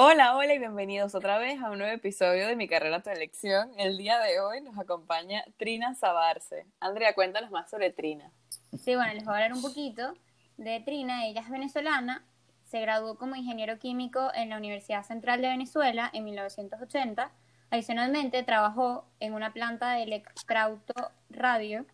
[0.00, 3.72] Hola, hola y bienvenidos otra vez a un nuevo episodio de Mi Carrera Tu Elección.
[3.78, 6.66] El día de hoy nos acompaña Trina Sabarce.
[6.78, 8.30] Andrea, cuéntanos más sobre Trina.
[8.78, 10.14] Sí, bueno, les voy a hablar un poquito
[10.56, 11.26] de Trina.
[11.26, 12.24] Ella es venezolana,
[12.62, 17.32] se graduó como ingeniero químico en la Universidad Central de Venezuela en 1980.
[17.70, 21.84] Adicionalmente, trabajó en una planta de electrauto radio.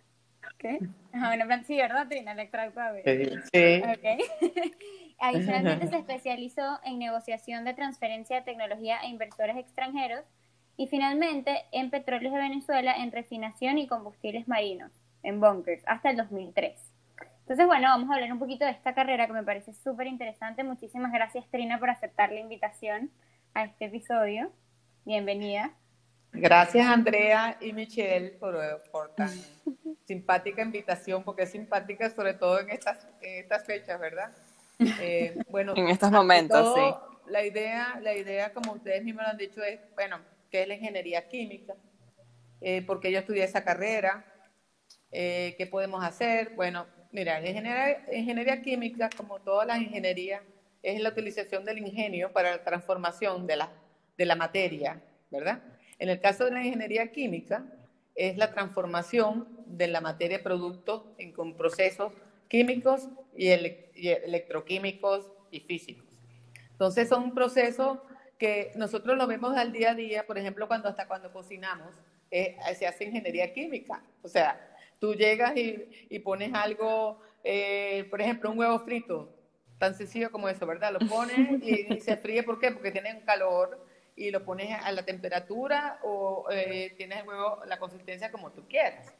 [0.58, 0.78] ¿Qué?
[1.14, 2.32] Ah, una planta, sí, ¿verdad, Trina?
[2.32, 3.02] Electrauto radio.
[3.50, 3.82] Sí.
[3.82, 4.84] Ok.
[5.24, 10.22] Adicionalmente se especializó en negociación de transferencia de tecnología a inversores extranjeros
[10.76, 16.18] y finalmente en petróleos de Venezuela en refinación y combustibles marinos, en bunkers, hasta el
[16.18, 16.78] 2003.
[17.40, 20.62] Entonces, bueno, vamos a hablar un poquito de esta carrera que me parece súper interesante.
[20.62, 23.10] Muchísimas gracias, Trina, por aceptar la invitación
[23.54, 24.50] a este episodio.
[25.04, 25.72] Bienvenida.
[26.32, 28.56] Gracias, Andrea y Michelle, por,
[28.90, 29.30] por tan
[30.04, 34.30] simpática invitación, porque es simpática sobre todo en estas, en estas fechas, ¿verdad?
[34.78, 37.30] Eh, bueno, en estos momentos, sí.
[37.30, 40.74] La idea, la idea, como ustedes mismos lo han dicho, es, bueno, ¿qué es la
[40.74, 41.74] ingeniería química?
[42.60, 44.24] Eh, porque yo estudié esa carrera,
[45.10, 46.50] eh, ¿qué podemos hacer?
[46.54, 50.42] Bueno, mira, la ingeniería, ingeniería química, como todas las ingenierías,
[50.82, 53.70] es la utilización del ingenio para la transformación de la,
[54.18, 55.62] de la materia, ¿verdad?
[55.98, 57.64] En el caso de la ingeniería química,
[58.14, 62.12] es la transformación de la materia producto en, con procesos
[62.48, 66.06] químicos y, electroquímicos y físicos.
[66.72, 67.98] Entonces son procesos
[68.38, 71.94] que nosotros lo vemos al día a día, por ejemplo, cuando hasta cuando cocinamos,
[72.30, 74.02] eh, se hace ingeniería química.
[74.22, 74.60] O sea,
[74.98, 79.32] tú llegas y, pones algo, eh, por ejemplo, un huevo frito,
[79.78, 80.92] tan sencillo como eso, ¿verdad?
[80.92, 82.72] Lo pones y, se fríe, ¿por qué?
[82.72, 87.62] Porque tiene un calor y lo pones a la temperatura o eh, tienes el huevo,
[87.66, 89.12] la consistencia como tú quieras.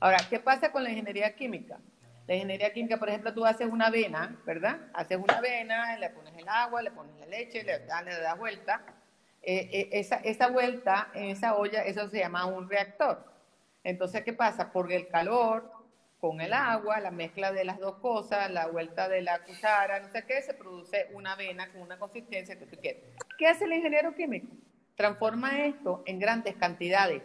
[0.00, 1.78] Ahora, ¿qué pasa con la ingeniería química?
[2.26, 4.78] La ingeniería química, por ejemplo, tú haces una avena, ¿verdad?
[4.94, 8.82] Haces una avena, le pones el agua, le pones la leche, le, das vuelta.
[9.42, 13.24] Eh, eh, esa, esa vuelta en esa olla, eso se llama un reactor.
[13.82, 14.70] Entonces, ¿qué pasa?
[14.70, 15.68] Por el calor,
[16.22, 20.08] con el agua, la mezcla de las dos cosas, la vuelta de la cuchara, no
[20.08, 23.02] sé qué, se produce una avena con una consistencia que tú quieres.
[23.36, 24.46] ¿Qué hace el ingeniero químico?
[24.94, 27.24] Transforma esto en grandes cantidades.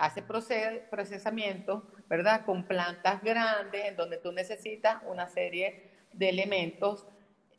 [0.00, 2.44] Hace procesamiento ¿verdad?
[2.44, 7.06] Con plantas grandes en donde tú necesitas una serie de elementos,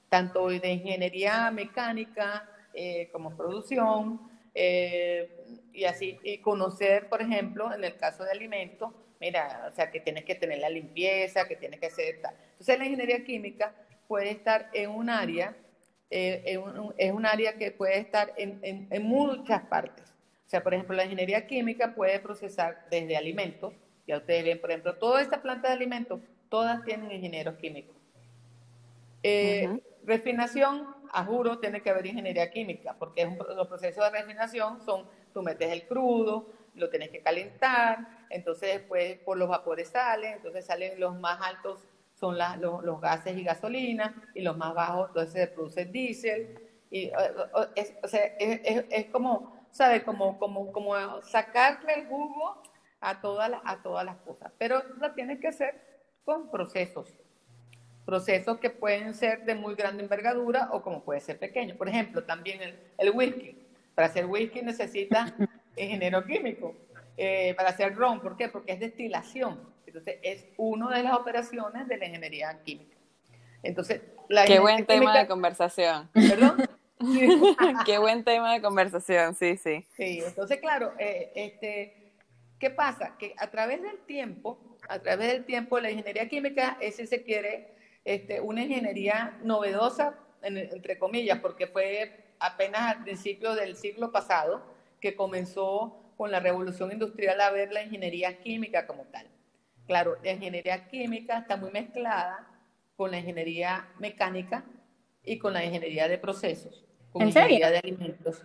[0.10, 7.86] tanto de ingeniería mecánica eh, como producción, eh, y así, y conocer, por ejemplo, en
[7.86, 8.92] el caso de alimentos,
[9.22, 12.36] mira, o sea, que tienes que tener la limpieza, que tienes que hacer tal.
[12.52, 13.74] Entonces, la ingeniería química
[14.10, 15.56] puede estar en un área,
[16.10, 16.60] eh,
[16.98, 18.60] es un área que puede estar en,
[18.92, 20.11] en muchas partes.
[20.52, 23.74] O sea, por ejemplo, la ingeniería química puede procesar desde alimentos,
[24.06, 26.20] ya ustedes ven, por ejemplo, toda esta planta de alimentos,
[26.50, 27.96] todas tienen ingenieros químicos.
[29.24, 35.08] Eh, refinación, a juro, tiene que haber ingeniería química, porque los procesos de refinación son,
[35.34, 40.66] tú metes el crudo, lo tienes que calentar, entonces después por los vapores salen, entonces
[40.66, 45.48] salen los más altos son los, gases y gasolina, y los más bajos, entonces se
[45.48, 47.10] produce diésel, y
[47.76, 50.04] es, o sea, es, es, como, ¿sabes?
[50.04, 52.62] Como, como, como sacarle el jugo
[53.00, 55.82] a todas, las, a todas las cosas, pero lo tienes que hacer
[56.24, 57.14] con procesos.
[58.06, 61.76] Procesos que pueden ser de muy grande envergadura o como puede ser pequeño.
[61.76, 63.58] Por ejemplo, también el, el whisky.
[63.96, 65.36] Para hacer whisky necesita
[65.78, 66.76] ingeniero químico.
[67.18, 68.50] Eh, para hacer ron, ¿por qué?
[68.50, 69.60] Porque es destilación.
[69.86, 72.98] Entonces, es una de las operaciones de la ingeniería química.
[73.62, 76.10] Entonces, la Qué buen tema de conversación.
[76.14, 76.68] ¿Perdón?
[77.86, 79.86] Qué buen tema de conversación, sí, sí.
[79.96, 82.02] Sí, entonces, claro, eh, este,
[82.62, 83.18] ¿Qué pasa?
[83.18, 87.24] Que a través del tiempo, a través del tiempo, la ingeniería química es, si se
[87.24, 87.74] quiere,
[88.06, 94.62] este, una ingeniería novedosa, entre comillas, porque fue apenas al principio del siglo pasado
[95.00, 99.26] que comenzó con la revolución industrial a ver la ingeniería química como tal.
[99.88, 102.48] Claro, la ingeniería química está muy mezclada
[102.96, 104.64] con la ingeniería mecánica
[105.24, 108.44] y con la ingeniería de procesos, con la ingeniería de alimentos.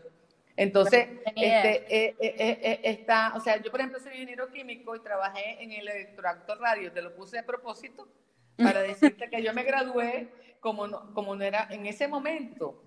[0.56, 5.00] Entonces, este, eh, eh, eh, está, o sea, yo por ejemplo soy ingeniero químico y
[5.00, 8.08] trabajé en el electroactor radio, te lo puse a propósito
[8.56, 10.28] para decirte que yo me gradué
[10.60, 12.82] como no, como no era en ese momento.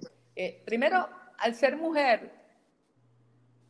[0.66, 2.31] primero, al ser mujer,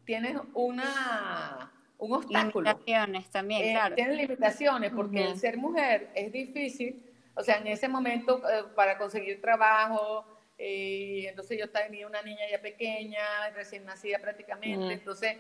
[0.06, 2.72] tienes una, un obstáculo.
[2.72, 3.96] Limitaciones también, claro.
[3.96, 7.06] Tienes limitaciones porque el ser mujer es difícil.
[7.36, 8.42] O sea, en ese momento
[8.76, 10.26] para conseguir trabajo,
[10.60, 14.92] eh, entonces yo tenía una niña ya pequeña, recién nacida prácticamente, Mm.
[14.92, 15.38] entonces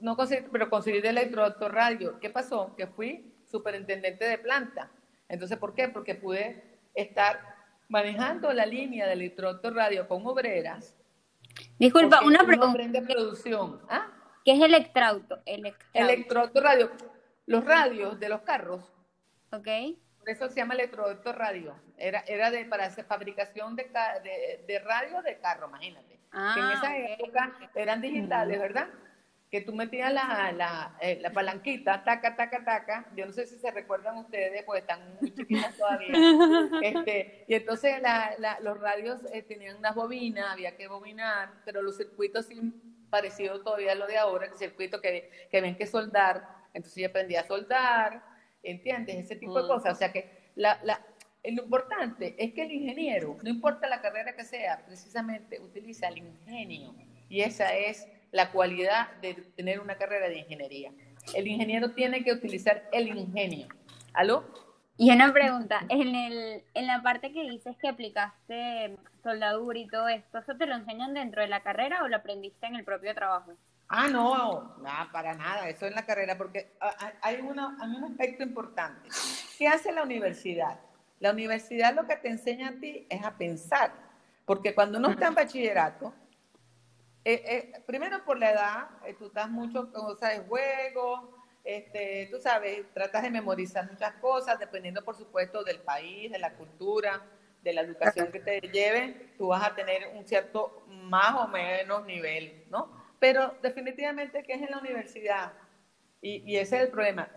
[0.00, 2.18] no conseguí, pero conseguí de electroauto radio.
[2.20, 2.74] ¿Qué pasó?
[2.76, 4.90] Que fui superintendente de planta.
[5.28, 5.88] Entonces, ¿por qué?
[5.88, 6.62] Porque pude
[6.94, 7.40] estar
[7.88, 10.96] manejando la línea de electroauto radio con obreras.
[11.78, 13.00] Disculpa, una pregunta.
[13.06, 13.80] producción.
[13.88, 14.08] ¿Ah?
[14.44, 15.40] ¿Qué es electrauto?
[15.46, 15.98] Electrauto.
[16.12, 16.90] Electroauto radio.
[17.46, 18.90] Los radios de los carros
[19.52, 19.68] ¿Ok?
[20.24, 21.82] Por eso se llama electroducto radio.
[21.98, 23.84] Era, era de, para hacer fabricación de,
[24.22, 26.18] de, de radio de carro, imagínate.
[26.52, 28.88] que en Ah, esa época eran digitales, ¿verdad?
[29.50, 33.06] Que tú metías la, la, eh, la palanquita, taca, taca, taca.
[33.12, 36.14] Yo no sé si se recuerdan ustedes, pues están muy chiquitas todavía.
[36.80, 41.82] Este, y entonces la- la- los radios eh, tenían unas bobinas, había que bobinar, pero
[41.82, 42.60] los circuitos sí
[43.10, 46.44] parecido todavía a lo de ahora, que circuito que, que ven que soldar.
[46.72, 48.22] Entonces yo aprendí a soldar,
[48.64, 49.16] ¿entiendes?
[49.16, 49.94] Ese tipo de cosas.
[49.94, 51.00] O sea que la, la,
[51.44, 56.18] lo importante es que el ingeniero, no importa la carrera que sea, precisamente utiliza el
[56.18, 56.94] ingenio.
[57.28, 60.92] Y esa es la cualidad de tener una carrera de ingeniería.
[61.34, 63.68] El ingeniero tiene que utilizar el ingenio.
[64.12, 64.44] ¿Aló?
[64.96, 70.08] Y una pregunta, en, el, en la parte que dices que aplicaste soldadura y todo
[70.08, 73.12] esto, ¿eso te lo enseñan dentro de la carrera o lo aprendiste en el propio
[73.14, 73.52] trabajo?
[73.88, 77.90] Ah, no, nada, para nada, eso en la carrera, porque ah, ah, hay, una, hay
[77.90, 79.08] un aspecto importante.
[79.58, 80.80] ¿Qué hace la universidad?
[81.20, 83.92] La universidad lo que te enseña a ti es a pensar,
[84.46, 86.12] porque cuando uno está en bachillerato,
[87.24, 92.38] eh, eh, primero por la edad, eh, tú estás mucho cosas de juego, este, tú
[92.38, 97.22] sabes, tratas de memorizar muchas cosas, dependiendo por supuesto del país, de la cultura,
[97.62, 102.04] de la educación que te lleven, tú vas a tener un cierto más o menos
[102.04, 103.03] nivel, ¿no?
[103.18, 105.52] Pero definitivamente que es en la universidad,
[106.20, 107.28] y, y ese es el problema,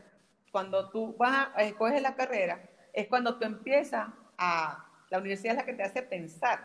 [0.52, 2.60] cuando tú vas a escoger la carrera,
[2.94, 4.08] es cuando tú empiezas
[4.38, 6.60] a, la universidad es la que te hace pensar,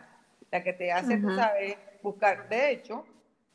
[0.51, 2.49] la que te hace, tú sabes, buscar.
[2.49, 3.05] De hecho,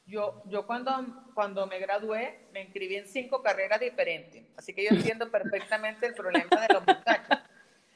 [0.06, 0.92] yo, yo cuando,
[1.34, 6.14] cuando me gradué, me inscribí en cinco carreras diferentes, así que yo entiendo perfectamente el
[6.14, 7.38] problema de los muchachos.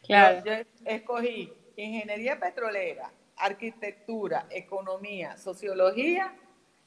[0.05, 0.43] Claro.
[0.45, 6.35] Yo, yo escogí ingeniería petrolera, arquitectura, economía, sociología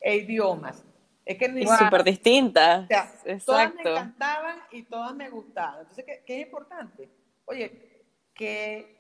[0.06, 0.86] e idiomas.
[1.26, 2.84] Es que ni súper distintas.
[2.84, 3.12] o sea,
[3.44, 3.90] todas me Exacto.
[3.90, 5.80] encantaban y todas me gustaban.
[5.80, 7.10] Entonces, ¿qué, qué es importante?
[7.46, 8.04] Oye,
[8.36, 8.96] que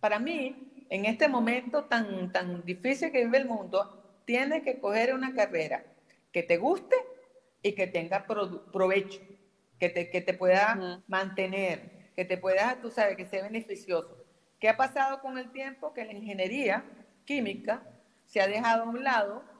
[0.00, 5.14] para mí, en este momento tan, tan difícil que vive el mundo, tienes que coger
[5.14, 5.84] una carrera
[6.32, 6.96] que te guste
[7.62, 9.20] y que tenga provecho,
[9.78, 14.16] que te, que te pueda mantener, que te pueda, tú sabes, que sea beneficioso.
[14.58, 15.94] ¿Qué ha pasado con el tiempo?
[15.94, 16.84] Que la ingeniería
[17.24, 17.86] química
[18.26, 19.53] se ha dejado a un lado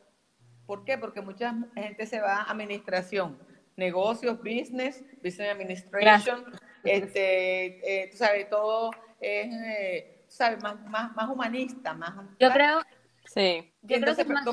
[0.67, 0.97] ¿Por qué?
[0.99, 3.39] Porque mucha gente se va a administración,
[3.77, 6.45] negocios, business, business administration,
[6.83, 8.91] este, eh, tú sabes, todo
[9.21, 12.15] es, eh, sabes, más, más, más humanista, más...
[12.39, 12.81] Yo creo,
[13.27, 13.73] Sí.
[13.83, 14.45] yo creo que Entonces, más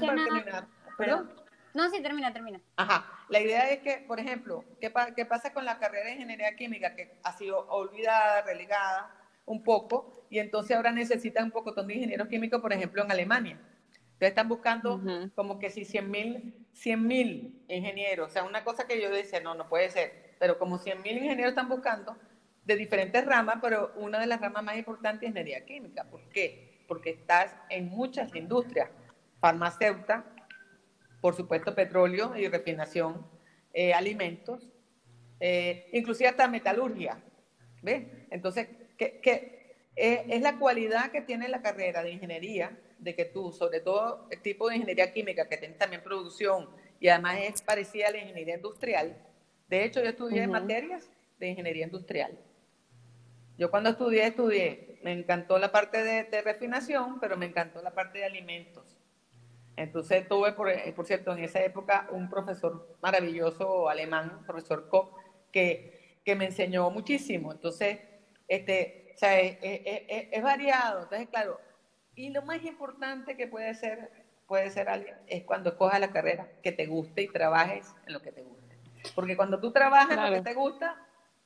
[0.97, 1.41] perdón que.
[1.73, 2.59] No, sí, termina, termina.
[2.75, 6.13] Ajá, la idea es que, por ejemplo, ¿qué, pa- qué pasa con la carrera de
[6.13, 9.15] ingeniería química que ha sido olvidada, relegada
[9.45, 13.57] un poco, y entonces ahora necesitan un poco de ingenieros químicos, por ejemplo, en Alemania?
[14.21, 15.01] Entonces están buscando
[15.33, 19.39] como que si 100 mil 100 mil ingenieros, o sea, una cosa que yo decía,
[19.39, 22.15] no, no puede ser, pero como 100 mil ingenieros están buscando
[22.63, 26.03] de diferentes ramas, pero una de las ramas más importantes es ingeniería química.
[26.03, 26.83] ¿Por qué?
[26.87, 28.91] Porque estás en muchas industrias,
[29.39, 30.23] farmacéutica,
[31.19, 33.25] por supuesto petróleo y refinación,
[33.73, 34.69] eh, alimentos,
[35.39, 37.19] eh, inclusive hasta metalurgia.
[37.81, 38.03] ¿Ves?
[38.29, 38.67] Entonces,
[38.99, 39.77] ¿qué, qué?
[39.95, 44.27] Eh, es la cualidad que tiene la carrera de ingeniería, de que tú, sobre todo
[44.29, 48.19] el tipo de ingeniería química, que tienes también producción y además es parecida a la
[48.19, 49.17] ingeniería industrial.
[49.67, 50.51] De hecho, yo estudié Ujú.
[50.51, 52.37] materias de ingeniería industrial.
[53.57, 57.91] Yo cuando estudié, estudié, me encantó la parte de, de refinación, pero me encantó la
[57.93, 58.97] parte de alimentos.
[59.75, 65.15] Entonces tuve, por, eh, por cierto, en esa época un profesor maravilloso alemán, profesor Koch,
[65.51, 67.51] que, que me enseñó muchísimo.
[67.51, 67.99] Entonces,
[68.47, 71.03] este, o sea, es, es- es- es variado.
[71.03, 71.59] Entonces, claro,
[72.15, 74.11] y lo más importante que puede ser,
[74.47, 78.21] puede ser alguien, es cuando escojas la carrera que te guste y trabajes en lo
[78.21, 78.77] que te guste.
[79.15, 80.95] Porque cuando tú trabajas en lo que te gusta,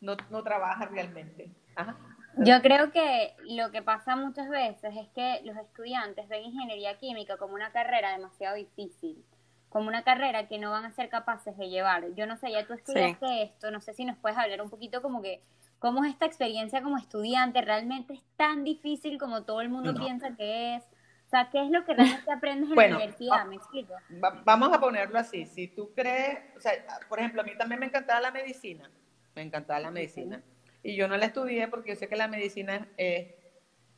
[0.01, 1.51] no, no trabajas realmente.
[1.75, 1.97] Ajá.
[2.37, 7.37] Yo creo que lo que pasa muchas veces es que los estudiantes ven ingeniería química
[7.37, 9.23] como una carrera demasiado difícil,
[9.69, 12.13] como una carrera que no van a ser capaces de llevar.
[12.15, 15.01] Yo no sé, ya tú estudiaste esto, no sé si nos puedes hablar un poquito
[15.01, 15.41] como que
[15.85, 19.99] cómo es esta experiencia como estudiante, realmente es tan difícil como todo el mundo No.
[20.03, 20.83] piensa que es.
[20.83, 23.45] O sea, ¿qué es lo que realmente aprendes en Bueno, la universidad?
[23.45, 23.93] ¿Me explico?
[24.23, 25.45] Va- vamos a ponerlo así.
[25.45, 26.71] Si tú crees, o sea,
[27.07, 28.89] por ejemplo, a mí también me encantaba la medicina.
[29.35, 30.41] Me encantaba la medicina.
[30.81, 33.27] Y yo no la estudié porque yo sé que la medicina es,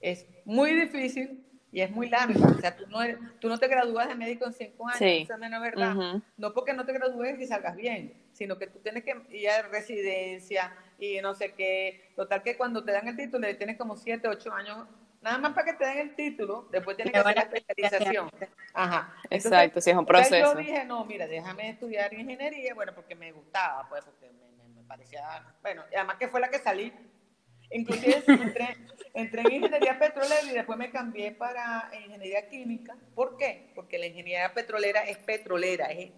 [0.01, 2.47] es muy difícil y es muy larga.
[2.47, 5.19] O sea, tú no, eres- tú no te gradúas de médico en cinco años, Sí.
[5.23, 5.95] esa no es verdad.
[5.95, 6.21] Ujú.
[6.35, 9.61] No porque no te gradúes y salgas bien, sino que tú tienes que ir a
[9.63, 12.11] residencia y no sé qué.
[12.15, 14.87] Total que cuando te dan el título tienes como siete, ocho años,
[15.21, 18.31] nada más para que te den el título, después tienes que hacer la especialización.
[18.73, 19.13] Ajá.
[19.23, 20.53] Entonces, Exacto, sí, es un proceso.
[20.53, 24.69] Yo dije, no, mira, déjame estudiar ingeniería, bueno, porque me gustaba, pues, porque me, me-
[24.75, 25.23] me parecía,
[25.61, 26.93] bueno, y además que fue la que salí.
[27.69, 28.77] Inclusive entré,
[29.13, 32.95] entré en ingeniería petrolera y después me cambié para ingeniería química.
[33.13, 33.71] ¿Por qué?
[33.75, 36.11] Porque la ingeniería petrolera es petrolera, es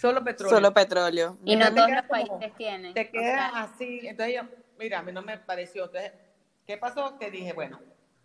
[0.00, 0.56] solo petróleo.
[0.56, 1.38] Solo petróleo.
[1.44, 2.94] Y no Entonces todos te los como- países tienen.
[2.94, 4.00] Te O sea, así.
[4.06, 4.42] Entonces yo,
[4.78, 5.84] mira, a mí no me pareció.
[5.86, 6.12] Entonces,
[6.66, 7.18] ¿qué pasó?
[7.18, 7.80] Que dije, bueno,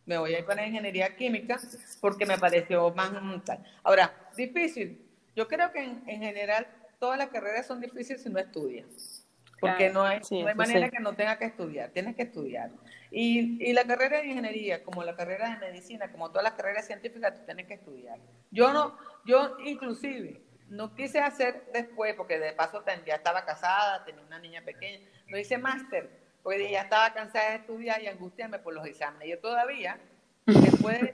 [0.05, 1.57] me voy a ir para ingeniería química
[2.01, 3.11] porque me pareció más
[3.43, 3.63] tal.
[3.83, 5.01] Ahora, difícil.
[5.35, 6.65] Yo creo que en, en general
[6.99, 9.21] todas las carreras son difíciles si no estudias.
[9.59, 9.93] Porque Claro.
[9.93, 10.91] no hay, Sí, no hay manera sí.
[10.91, 12.71] que no tenga que estudiar, tienes que estudiar.
[13.09, 16.85] Y, y la carrera de ingeniería, como la carrera de medicina, como todas las carreras
[16.85, 18.19] científicas, tú tienes que estudiar.
[18.51, 24.21] Yo no, yo inclusive no quise hacer después, porque de paso ya estaba casada, tenía
[24.23, 26.09] una niña pequeña, no hice máster,
[26.43, 29.27] porque ya estaba cansada de estudiar y angustiarme por los exámenes.
[29.29, 29.99] Yo todavía,
[30.45, 31.13] después de,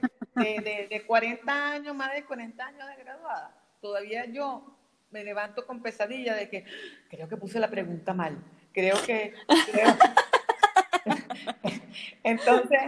[0.60, 4.76] de, de 40 años, más de 40 años de graduada, todavía yo
[5.10, 6.64] me levanto con pesadilla de que
[7.10, 8.38] creo que puse la pregunta mal.
[8.72, 9.34] Creo que...
[9.70, 9.96] creo-
[12.22, 12.80] Entonces,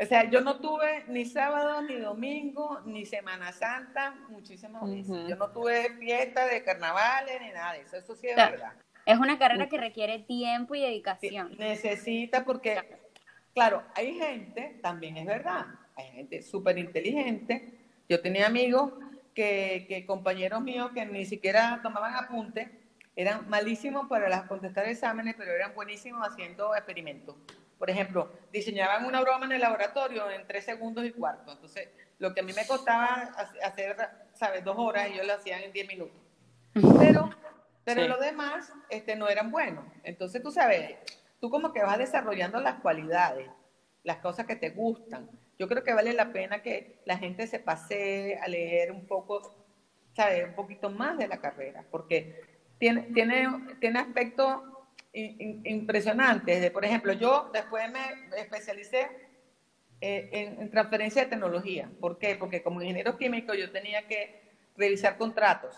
[0.00, 5.28] o sea, yo no tuve ni sábado, ni domingo, ni Semana Santa, muchísimas veces.
[5.28, 7.96] Yo no tuve fiesta de carnavales ni nada de eso.
[7.96, 8.52] Eso sí es Claro.
[8.52, 8.72] verdad.
[9.04, 11.56] Es una carrera que requiere tiempo y dedicación.
[11.58, 12.82] Necesita porque,
[13.52, 17.68] claro, hay gente, también es verdad, hay gente súper inteligente.
[18.08, 18.92] Yo tenía amigos
[19.34, 22.68] que, que compañeros míos que ni siquiera tomaban apuntes,
[23.16, 27.36] eran malísimos para las, contestar exámenes, pero eran buenísimos haciendo experimentos.
[27.82, 31.50] Por ejemplo, diseñaban una broma en el laboratorio en tres segundos y cuarto.
[31.50, 31.88] Entonces,
[32.20, 33.96] lo que a mí me costaba ha- hacer,
[34.34, 34.62] ¿sabes?
[34.62, 36.14] Dos horas, ellos lo hacían en diez minutos.
[37.00, 37.28] Pero,
[37.82, 38.08] pero Sí.
[38.08, 39.84] los demás este, no eran buenos.
[40.04, 40.96] Entonces, tú sabes,
[41.40, 43.50] tú como que vas desarrollando las cualidades,
[44.04, 45.28] las cosas que te gustan.
[45.58, 49.56] Yo creo que vale la pena que la gente se pase a leer un poco,
[50.14, 50.44] ¿sabes?
[50.44, 52.40] Un poquito más de la carrera, porque
[52.78, 53.48] tiene, tiene,
[53.80, 54.60] tiene aspectos
[55.12, 56.70] impresionantes.
[56.70, 59.08] Por ejemplo, yo después me especialicé
[60.00, 61.90] eh, en, en transferencia de tecnología.
[62.00, 62.36] ¿Por qué?
[62.36, 64.42] Porque como ingeniero químico yo tenía que
[64.76, 65.76] revisar contratos.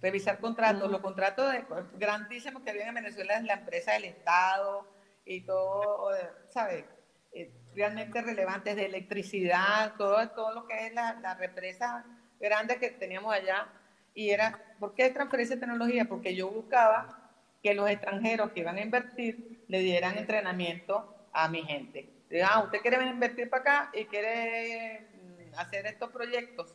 [0.00, 0.90] Revisar contratos.
[0.90, 4.86] Los contratos de, grandísimos que había en Venezuela es la empresa del Estado
[5.24, 6.10] y todo,
[6.48, 6.84] ¿sabes?
[7.32, 12.04] Eh, realmente relevantes de electricidad, todo, todo lo que es la, la represa
[12.40, 13.68] grande que teníamos allá.
[14.12, 16.04] Y era, ¿por qué transferencia de tecnología?
[16.04, 17.21] Porque yo buscaba
[17.62, 19.38] que los extranjeros que iban a invertir
[19.68, 22.08] le dieran entrenamiento a mi gente.
[22.44, 26.74] Ah, usted quiere invertir para acá y quiere mm, hacer estos proyectos,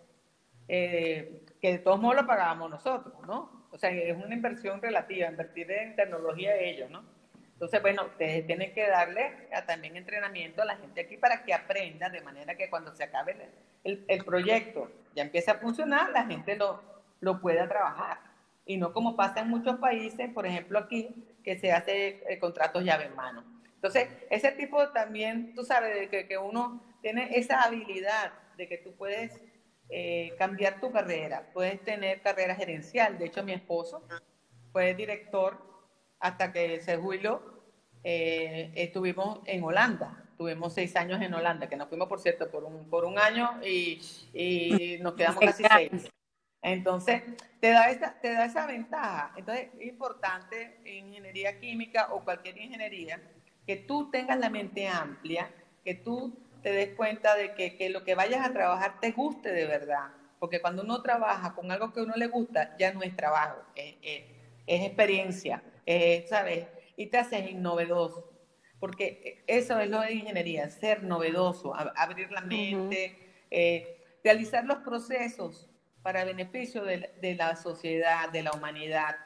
[0.67, 1.27] eh,
[1.61, 3.49] que de todos modos lo pagábamos nosotros, ¿no?
[3.71, 7.03] O sea, es una inversión relativa, invertir en tecnología de ellos, ¿no?
[7.53, 11.53] Entonces, bueno, ustedes tienen que darle a- también entrenamiento a la gente aquí para que
[11.53, 13.41] aprenda, de manera que cuando se acabe el,
[13.83, 16.83] el- el proyecto ya empiece a funcionar, la gente lo,
[17.19, 18.19] lo pueda trabajar.
[18.67, 22.83] Y no como pasa en muchos países, por ejemplo aquí, que se hace eh, contratos
[22.83, 23.43] llave en mano.
[23.75, 28.77] Entonces, ese tipo también, tú sabes, de que, que uno tiene esa habilidad de que
[28.77, 29.39] tú puedes
[29.89, 33.17] eh, cambiar tu carrera, puedes tener carrera gerencial.
[33.17, 34.05] De hecho, mi esposo
[34.73, 35.57] fue director
[36.19, 37.55] hasta que se jubiló.
[38.03, 42.63] eh, estuvimos en Holanda, tuvimos seis años en Holanda, que nos fuimos, por cierto, por
[42.63, 44.01] un, por un año y,
[44.33, 46.09] y nos quedamos casi seis.
[46.61, 47.23] Entonces,
[47.59, 49.31] te da, esa, te da esa ventaja.
[49.35, 53.21] Entonces, es importante en ingeniería química o cualquier ingeniería
[53.65, 55.51] que tú tengas la mente amplia,
[55.83, 59.51] que tú te des cuenta de que, que lo que vayas a trabajar te guste
[59.51, 60.09] de verdad.
[60.39, 63.65] Porque cuando uno trabaja con algo que a uno le gusta, ya no es trabajo,
[63.75, 64.23] es, es,
[64.67, 66.67] es experiencia, es, ¿sabes?
[66.95, 68.23] Y te haces novedoso.
[68.79, 73.17] Porque eso es lo de ingeniería, ser novedoso, ab- abrir la mente,
[73.49, 73.83] eh,
[74.23, 75.67] realizar los procesos
[76.07, 79.17] para beneficio de, de la sociedad, de la humanidad,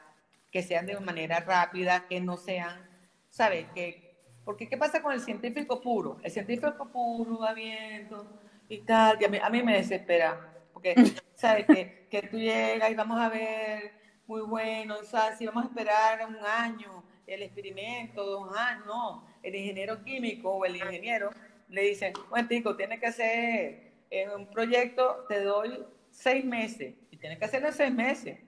[0.50, 2.84] que sean de manera rápida, que no sean,
[3.30, 3.68] ¿sabes?
[3.72, 6.18] Que, porque ¿qué pasa con el científico puro?
[6.24, 8.26] El científico puro va viendo
[8.68, 10.96] y tal, y a mí, a mí me desespera, porque,
[11.36, 11.66] ¿sabes?
[11.66, 13.92] Que, que tú llegas y vamos a ver,
[14.26, 15.38] muy bueno, ¿sabes?
[15.38, 19.24] Si vamos a esperar un año, el experimento, dos años, no.
[19.40, 21.30] El ingeniero químico o el ingeniero
[21.68, 25.78] le dicen, bueno, tico, tiene que hacer en un proyecto te doy
[26.12, 28.38] seis meses y tienes que hacerlo en seis meses.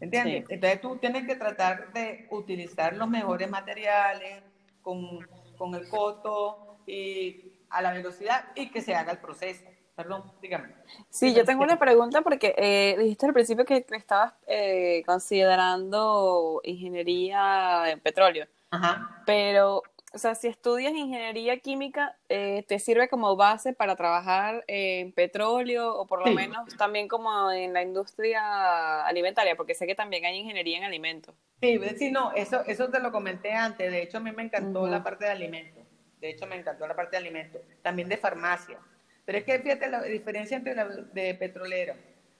[0.00, 0.44] ¿Entiendes?
[0.48, 4.42] Entonces tú tienes que tratar de utilizar los mejores materiales
[4.82, 5.26] con,
[5.56, 9.64] con el costo y a la velocidad y que se haga el proceso.
[9.96, 10.74] Perdón, dígame.
[11.08, 17.90] Sí, yo tengo una pregunta porque eh, dijiste al principio que estabas eh, considerando ingeniería
[17.90, 18.46] en petróleo.
[18.70, 19.22] Ajá.
[19.24, 19.82] Pero,
[20.14, 25.94] o sea, si estudias ingeniería química, eh, ¿te sirve como base para trabajar en petróleo
[25.94, 26.34] o por lo Sí.
[26.34, 29.56] menos también como en la industria alimentaria?
[29.56, 31.34] Porque sé que también hay ingeniería en alimentos.
[31.60, 33.90] Sí, sí, no, eso, eso te lo comenté antes.
[33.90, 35.82] De hecho, a mí me encantó la parte de alimentos.
[36.20, 37.60] De hecho, me encantó la parte de alimentos.
[37.82, 38.78] También de farmacia.
[39.24, 41.96] Pero es que fíjate la diferencia entre la de petrolera.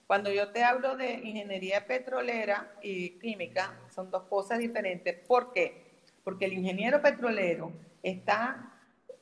[0.06, 5.16] Cuando yo te hablo de ingeniería petrolera y química, son dos cosas diferentes.
[5.26, 5.83] ¿Por qué?
[6.24, 8.72] Porque el ingeniero petrolero está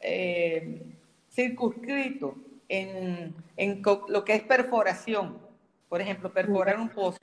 [0.00, 0.96] eh,
[1.30, 2.36] circunscrito
[2.68, 5.38] en, en lo que es perforación.
[5.88, 7.18] Por ejemplo, perforar un pozo.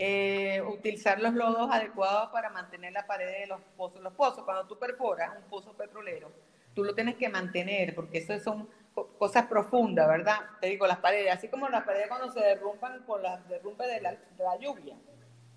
[0.00, 4.00] Eh, utilizar los lodos adecuados para mantener la pared de los pozos.
[4.00, 6.30] Los pozos, cuando tú perforas un pozo petrolero,
[6.72, 10.38] tú lo tienes que mantener, porque eso son co- cosas profundas, ¿verdad?
[10.60, 14.00] Te digo, las paredes, así como las paredes cuando se derrumban por las derrumbes de
[14.00, 14.94] la, de la lluvia,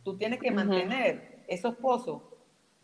[0.03, 2.23] tú tienes que mantener esos pozos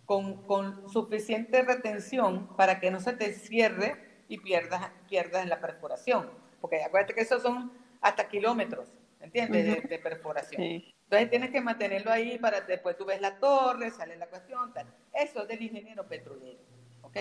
[0.07, 5.59] con, con suficiente retención para que no se te cierre y pierdas, pierdas en la
[5.59, 6.31] perforación.
[6.61, 7.71] Porque acuérdate que esos son
[8.01, 8.87] hasta kilómetros,
[9.19, 9.65] ¿entiendes?
[9.65, 10.61] de, de perforación.
[10.61, 10.95] Sí.
[11.03, 14.87] Entonces tienes que mantenerlo ahí para después tú ves la torre, sale la cuestión, tal.
[15.13, 16.59] Eso es del ingeniero petrolero.
[17.01, 17.13] ¿ok?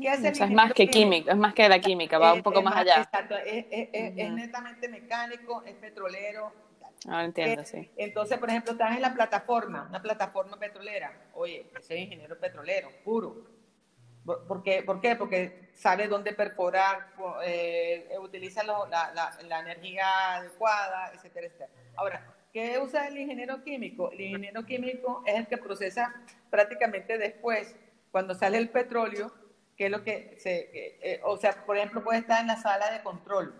[0.00, 1.30] ¿Qué hace o sea, es más que químico?
[1.30, 3.02] es más que la química, va un Es- poco es más allá.
[3.02, 4.36] Exacto, es, es- es- es Ujú.
[4.36, 6.52] netamente mecánico, es petrolero.
[7.06, 7.90] Ahora entiendo, Eh, sí.
[7.96, 11.12] Entonces, por ejemplo, estás en la plataforma, una plataforma petrolera.
[11.34, 13.44] Oye, es ingeniero petrolero, puro.
[14.24, 14.82] ¿Por qué?
[14.82, 15.16] ¿Por qué?
[15.16, 17.08] Porque sabe dónde perforar,
[17.42, 21.70] eh, utiliza lo- la, la- la energía adecuada, etcétera, etcétera.
[21.96, 24.10] Ahora, ¿qué usa el ingeniero químico?
[24.12, 26.14] El ingeniero químico es el que procesa
[26.50, 27.74] prácticamente después,
[28.12, 29.32] cuando sale el petróleo,
[29.76, 32.56] que es lo que se, eh, eh, o sea, por ejemplo, puede estar en la
[32.56, 33.54] sala de control.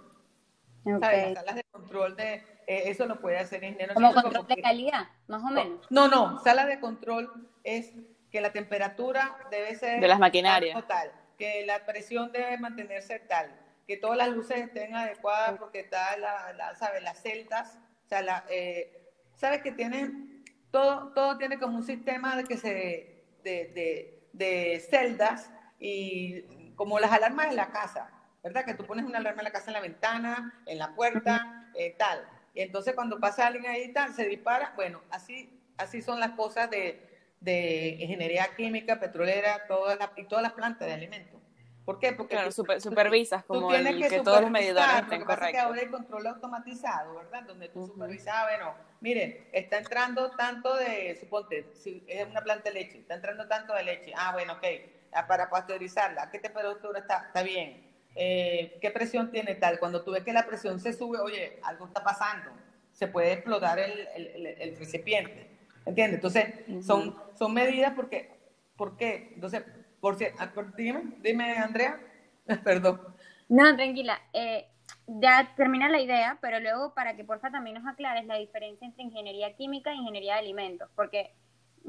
[0.84, 0.96] ¿sabes?
[0.98, 1.34] Ok.
[1.34, 2.34] Las salas de control de,
[2.66, 5.86] eh, eso lo puede hacer ingeniero Como control de calidad, más o menos.
[5.90, 7.92] no, no, sala de control es
[8.30, 10.80] que la temperatura debe ser De las maquinarias.
[10.80, 13.50] total, que la presión debe mantenerse tal,
[13.86, 17.02] que todas las luces estén adecuadas porque está la, la ¿sabes?
[17.02, 22.36] Las celdas, o sea, la, eh, sabes que tienen, todo, todo tiene como un sistema
[22.36, 26.42] de que se, de, de, de celdas y
[26.76, 28.10] como las alarmas en la casa,
[28.44, 28.64] ¿verdad?
[28.64, 31.94] Que tú pones una alarma en la casa en la ventana, en la puerta, eh,
[31.98, 32.26] tal.
[32.54, 34.72] Y entonces cuando pasa alguien ahí, tal, se dispara.
[34.76, 37.08] Bueno, así, así son las cosas de,
[37.40, 41.40] de ingeniería química, petrolera, todas las, y todas las plantas de alimentos.
[41.84, 42.12] ¿Por qué?
[42.12, 45.02] Porque Claro, tú- super- tú- supervisas tú como tienes el- que todos los medidores estén
[45.02, 45.60] lo que es que correctos.
[45.62, 47.42] ahora hay control automatizado, ¿verdad?
[47.44, 47.92] Donde tú Ujú.
[47.94, 53.14] supervisas, bueno, mire, está entrando tanto de, suponte, si es una planta de leche, está
[53.14, 54.64] entrando tanto de leche, ah, bueno, ok,
[55.12, 57.24] ah, para pasteurizarla, ¿qué temperatura está?
[57.28, 57.89] Está bien.
[58.14, 59.78] Eh, ¿Qué presión tiene tal?
[59.78, 62.50] Cuando tú ves que la presión se sube, oye, algo está pasando,
[62.92, 65.48] se puede explotar el, el, recipiente,
[65.86, 66.16] ¿entiendes?
[66.16, 68.30] Entonces, son, son medidas porque,
[68.76, 69.32] ¿por qué?
[69.34, 69.62] Entonces,
[70.00, 72.00] por si, ah, dime, dime, Andrea,
[72.64, 73.00] perdón.
[73.48, 74.20] No, tranquila.
[74.32, 74.66] eh,
[75.06, 79.02] ya termina la idea, pero luego para que porfa también nos aclares la diferencia entre
[79.02, 81.34] ingeniería química e ingeniería de alimentos, porque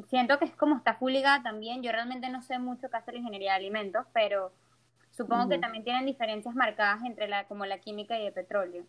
[0.07, 1.83] siento que es como está full ligada también.
[1.83, 4.53] Yo realmente no sé mucho qué hace la ingeniería de alimentos, pero
[5.23, 8.85] supongo que también tienen diferencias marcadas entre la como la química y el petróleo.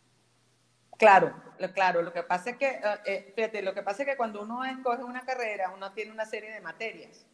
[0.99, 4.09] Claro, lo- claro, lo que pasa es que, eh, eh, fíjate, lo que pasa es
[4.09, 7.27] que cuando uno escoge una carrera, uno tiene una serie de materias.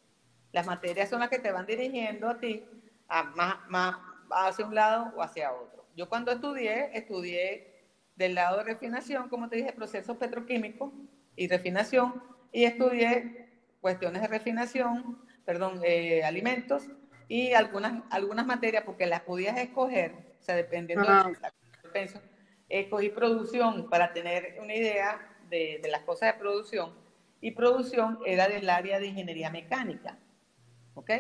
[0.53, 2.65] Las materias son las que te van dirigiendo a ti
[3.09, 3.97] a más, más
[4.31, 5.87] hacia un lado o hacia otro.
[5.97, 7.85] Yo cuando estudié, estudié
[8.17, 10.93] del lado de refinación, como te dije, procesos petroquímicos
[11.37, 13.49] y refinación, y estudié
[13.81, 16.89] cuestiones de refinación, perdón, eh, alimentos
[17.29, 21.33] y algunas, algunas materias, porque las podías escoger, o sea, dependiendo de la
[21.93, 22.21] penso,
[22.69, 26.95] escogí producción para tener una idea de, de las cosas de producción
[27.41, 30.19] y producción era del área de ingeniería mecánica.
[30.95, 31.11] ¿Ok?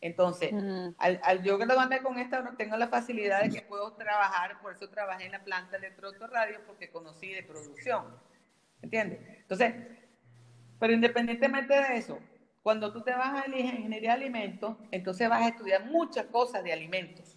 [0.00, 0.94] Entonces, Ujú.
[0.98, 4.72] al, al yo graduarme con esta, no tengo la facilidad de que puedo trabajar, por
[4.72, 5.90] eso trabajé en la planta de
[6.26, 8.04] radio porque conocí de producción.
[8.82, 9.20] ¿Entiendes?
[9.40, 9.74] Entonces,
[10.78, 12.20] pero independientemente de eso,
[12.66, 16.64] cuando tú te vas a la ingeniería de alimentos, entonces vas a estudiar muchas cosas
[16.64, 17.36] de alimentos.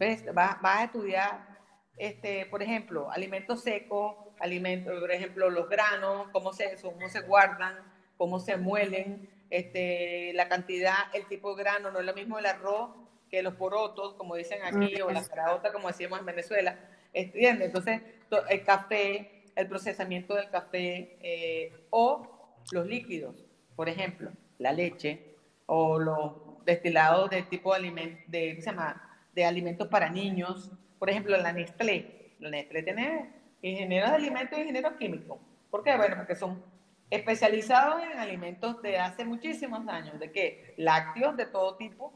[0.00, 0.24] ¿Ves?
[0.34, 1.60] Vas, vas a estudiar,
[1.96, 7.76] este, por ejemplo, alimentos secos, alimentos, por ejemplo, los granos, cómo se, cómo se guardan,
[8.16, 12.46] cómo se muelen, este, la cantidad, el tipo de grano, no es lo mismo el
[12.46, 12.90] arroz
[13.30, 16.76] que los porotos, como dicen aquí, o la caraota, como decíamos en Venezuela.
[17.12, 17.68] ¿entiendes?
[17.68, 18.02] Entonces,
[18.48, 23.46] el café, el procesamiento del café eh, o los líquidos,
[23.80, 26.32] por ejemplo, la leche o los
[26.66, 29.18] destilados de tipo de, alimentos, de, ¿qué se llama?
[29.32, 32.34] de alimentos para niños, por ejemplo, la Nestlé.
[32.40, 33.30] La Nestlé tiene
[33.62, 35.38] ingenieros de alimentos y ingenieros químicos.
[35.70, 35.96] ¿Por qué?
[35.96, 36.62] Bueno, porque son
[37.08, 40.74] especializados en alimentos de hace muchísimos años, de qué?
[40.76, 42.12] Lácteos de todo tipo,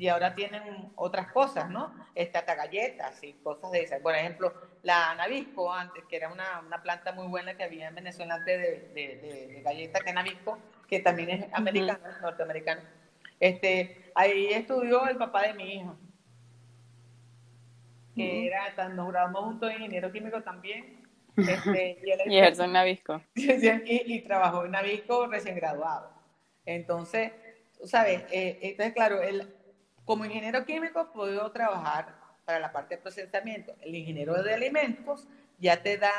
[0.00, 1.92] y ahora tienen otras cosas, ¿no?
[2.14, 4.00] Está galletas y cosas de esas.
[4.00, 7.96] Por ejemplo, la Nabisco antes, que era una, una planta muy buena que había en
[7.96, 10.12] Venezuela antes de, de, de, galleta, que
[10.90, 12.82] que también es americano, norteamericano.
[13.38, 15.96] Este, ahí estudió el papá de mi hijo,
[18.14, 20.98] que era, nos grabamos juntos ingeniero químico también.
[21.36, 23.22] Este, y, él, y en Nabisco.
[23.34, 23.50] y,
[24.14, 26.10] y, trabajó en Nabisco recién graduado.
[26.66, 27.32] Entonces,
[27.84, 28.24] ¿sabes?
[28.30, 29.48] Eh, entonces, claro, él
[30.04, 33.74] como ingeniero químico puedo trabajar para la parte de procesamiento.
[33.80, 35.26] El ingeniero de alimentos
[35.58, 36.12] ya te da,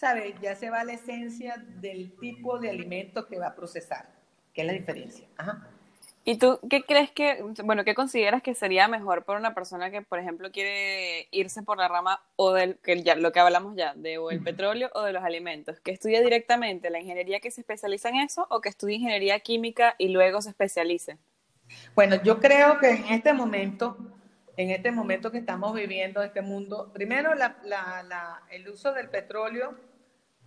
[0.00, 0.34] ¿sabes?
[0.40, 4.08] Ya se va a la esencia del tipo de alimento que va a procesar,
[4.54, 5.28] que es la diferencia.
[6.24, 10.00] ¿Y tú qué crees que, bueno, qué consideras que sería mejor para una persona que,
[10.00, 13.92] por ejemplo, quiere irse por la rama o del, que ya, lo que hablamos ya,
[13.94, 15.80] de o el petróleo o de los alimentos?
[15.80, 19.96] ¿Que estudie directamente la ingeniería que se especializa en eso o que estudie ingeniería química
[19.98, 21.18] y luego se especialice?
[21.94, 23.98] Bueno, yo creo que en este momento,
[24.56, 27.32] en este momento que estamos viviendo, este mundo, primero
[28.50, 29.89] el uso del petróleo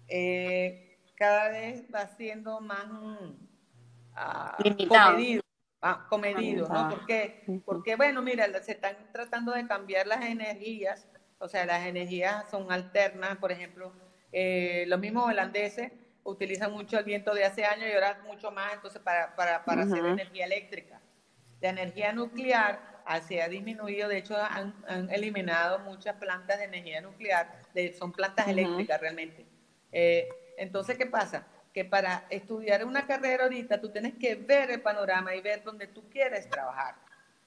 [0.08, 2.86] eh, cada vez va siendo más
[4.16, 5.44] ah, comedido,
[5.82, 6.90] ah, comedido ¿no?
[6.90, 11.08] Porque, porque, bueno, mira, se están tratando de cambiar las energías,
[11.40, 13.94] o sea, las energías son alternas, por ejemplo,
[14.32, 15.92] eh, los mismos holandeses
[16.24, 19.84] utilizan mucho el viento de hace años y ahora mucho más, entonces, para, para, para
[19.84, 21.02] hacer energía eléctrica.
[21.60, 22.94] De energía nuclear
[23.28, 24.74] se ha disminuido, de hecho han,
[25.12, 27.62] eliminado muchas plantas de energía nuclear,
[27.98, 29.46] son plantas eléctricas realmente.
[29.94, 30.28] Eh,
[30.58, 31.48] entonces, ¿qué pasa?
[31.74, 35.88] Que para estudiar una carrera ahorita tú tienes que ver el panorama y ver dónde
[35.88, 36.96] tú quieres trabajar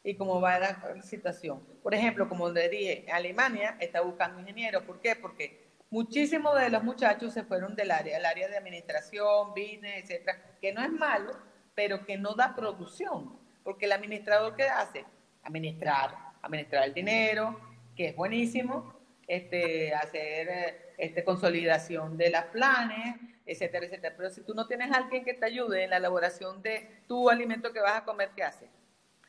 [0.03, 1.61] y cómo va la situación.
[1.83, 4.85] Por ejemplo, como le dije, Alemania está buscando ingenieros.
[4.85, 5.17] ¿Por qué?
[5.17, 10.41] Porque muchísimos de los muchachos se fueron del área, el área de administración, business, etcétera,
[10.61, 11.33] que no es malo,
[11.75, 13.37] pero que no da producción.
[13.65, 15.05] Porque el administrador, ¿qué hace?
[15.43, 17.61] Administrar, administrar el dinero,
[17.97, 18.95] que es buenísimo,
[19.27, 24.15] este, hacer eh, este, consolidación de los planes, etcétera, etcétera.
[24.17, 27.31] Pero si tú no tienes a alguien que te ayude en la elaboración de tu
[27.31, 28.69] alimento que vas a comer, ¿qué hace?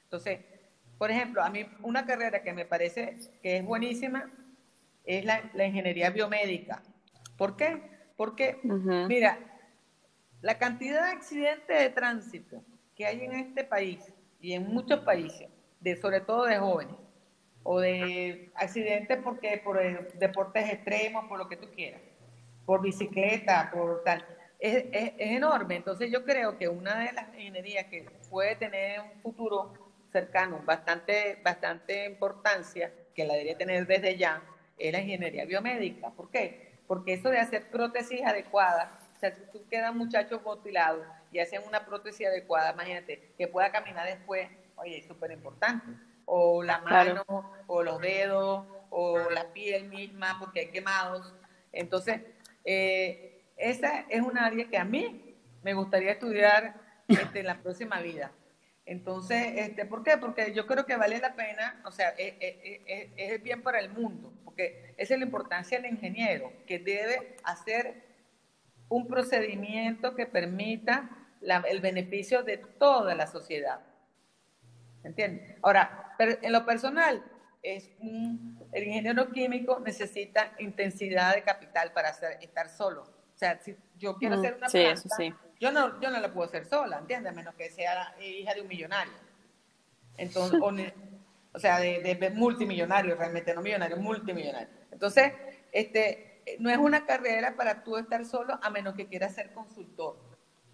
[0.03, 0.39] Entonces,
[0.97, 4.31] por ejemplo, a mí una carrera que me parece que es buenísima
[5.03, 6.81] es la, ingeniería biomédica.
[7.37, 7.81] ¿Por qué?
[8.15, 9.37] Porque, mira,
[10.41, 12.63] la cantidad de accidentes de tránsito
[12.95, 13.99] que hay en este país
[14.39, 15.49] y en muchos países,
[15.79, 16.95] de, sobre todo de jóvenes,
[17.69, 21.99] o de accidentes porque por eh, deportes extremos, por lo que tú quieras,
[22.65, 24.25] por bicicleta, por tal,
[24.57, 25.75] es, es, enorme.
[25.75, 29.73] Entonces yo creo que una de las ingenierías que puede tener un futuro
[30.13, 34.41] cercano bastante, bastante importancia, que la debería tener desde ya,
[34.77, 36.11] es la ingeniería biomédica.
[36.11, 36.79] ¿Por qué?
[36.87, 41.61] Porque eso de hacer prótesis adecuadas, o sea, si tú quedas muchachos mutilados y hacen
[41.67, 45.85] una prótesis adecuada, imagínate, que pueda caminar después, oye, es súper importante.
[46.29, 47.23] O la mano,
[47.67, 51.33] o los dedos, o la piel misma, porque hay quemados.
[51.71, 52.21] Entonces,
[52.65, 56.75] eh, esa es un área que a mí me gustaría estudiar
[57.07, 58.31] este, en la próxima vida.
[58.85, 60.17] Entonces, este, ¿por qué?
[60.17, 63.89] Porque yo creo que vale la pena, o sea, es, es, es, bien para el
[63.89, 68.03] mundo, porque esa es la importancia del ingeniero, que debe hacer
[68.89, 71.09] un procedimiento que permita
[71.41, 73.81] el beneficio de toda la sociedad.
[75.03, 75.55] ¿Entiendes?
[75.61, 77.23] Ahora, en lo personal,
[77.63, 83.03] es el ingeniero químico necesita intensidad de capital para estar solo.
[83.03, 85.01] O sea, si yo quiero hacer una planta,
[85.59, 87.31] yo, no, yo no la puedo hacer sola, ¿entiendes?
[87.31, 89.13] A menos que sea hija de un millonario.
[90.17, 94.69] Entonces, o, sea, de, de, multimillonario, realmente no millonario, multimillonario.
[94.91, 95.33] Entonces,
[95.71, 100.17] este, no es una carrera para tú estar solo a menos que quieras ser consultor.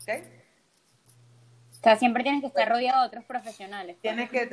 [0.01, 0.42] ¿okay?
[1.83, 3.97] O sea, siempre tienes que estar rodeado de otros profesionales.
[4.01, 4.03] Pues.
[4.03, 4.47] Tienes que,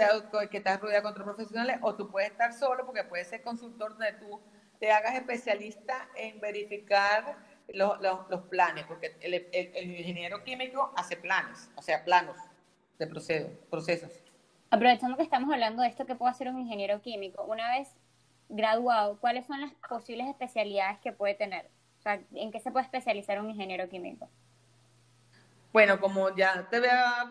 [0.51, 3.93] que estar rodeado de otros profesionales o tú puedes estar solo porque puedes ser consultor
[3.93, 4.41] donde tú
[4.81, 7.37] te hagas especialista en verificar
[7.69, 12.37] los, los, planes, porque el, el, ingeniero químico hace planes, o sea, planos
[12.99, 14.11] de procesos.
[14.71, 17.45] Aprovechando que estamos hablando de esto, ¿qué puede hacer un ingeniero químico?
[17.45, 17.95] Una vez
[18.49, 21.67] graduado, ¿cuáles son las posibles especialidades que puede tener?
[22.01, 24.29] O sea, ¿en qué se puede especializar un ingeniero químico?
[25.73, 27.29] Bueno, como ya te había,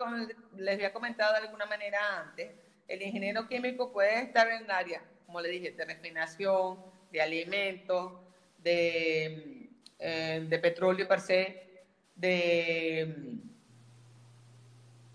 [0.56, 2.50] les había comentado de alguna manera antes,
[2.88, 6.78] el ingeniero químico puede estar en el área, como le dije, de refinación,
[7.12, 8.14] de alimentos,
[8.56, 11.84] de, eh, de petróleo per se,
[12.16, 13.36] de...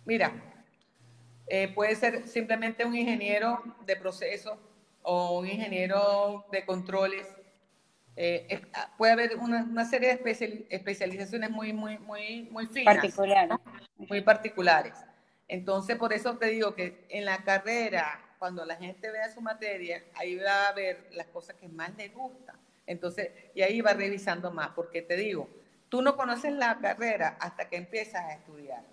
[0.05, 0.31] Mira,
[1.47, 4.59] eh, puede ser simplemente un ingeniero de procesos
[5.01, 7.34] o un ingeniero de controles.
[8.17, 12.95] Eh, ah, puede haber una, serie de especializaciones muy, muy, muy, muy finas.
[12.95, 13.57] Particulares.
[13.97, 14.93] Muy particulares.
[15.47, 20.03] Entonces, por eso te digo que en la carrera, cuando la gente vea su materia,
[20.15, 22.55] ahí va a ver las cosas que más le gustan.
[22.87, 25.49] Entonces, y ahí va revisando más, porque te digo,
[25.89, 28.83] tú no conoces la carrera hasta que empiezas a estudiar.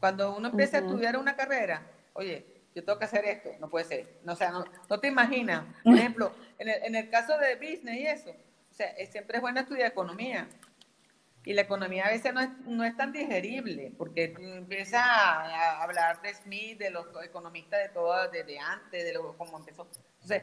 [0.00, 1.82] Cuando uno empieza a estudiar una carrera,
[2.14, 4.20] oye, yo tengo que hacer esto, no puede ser.
[4.24, 5.64] No, o sea, no, te imaginas.
[5.82, 9.40] Por ejemplo, en el, en el, caso de business y eso, o sea, siempre es
[9.40, 10.48] bueno estudiar economía.
[11.44, 15.82] Y la economía a veces no es, no es tan digerible, porque tú empiezas a,
[15.82, 19.88] hablar de Smith, de los economistas de todo, desde antes, de lo, cómo empezó.
[20.14, 20.42] Entonces,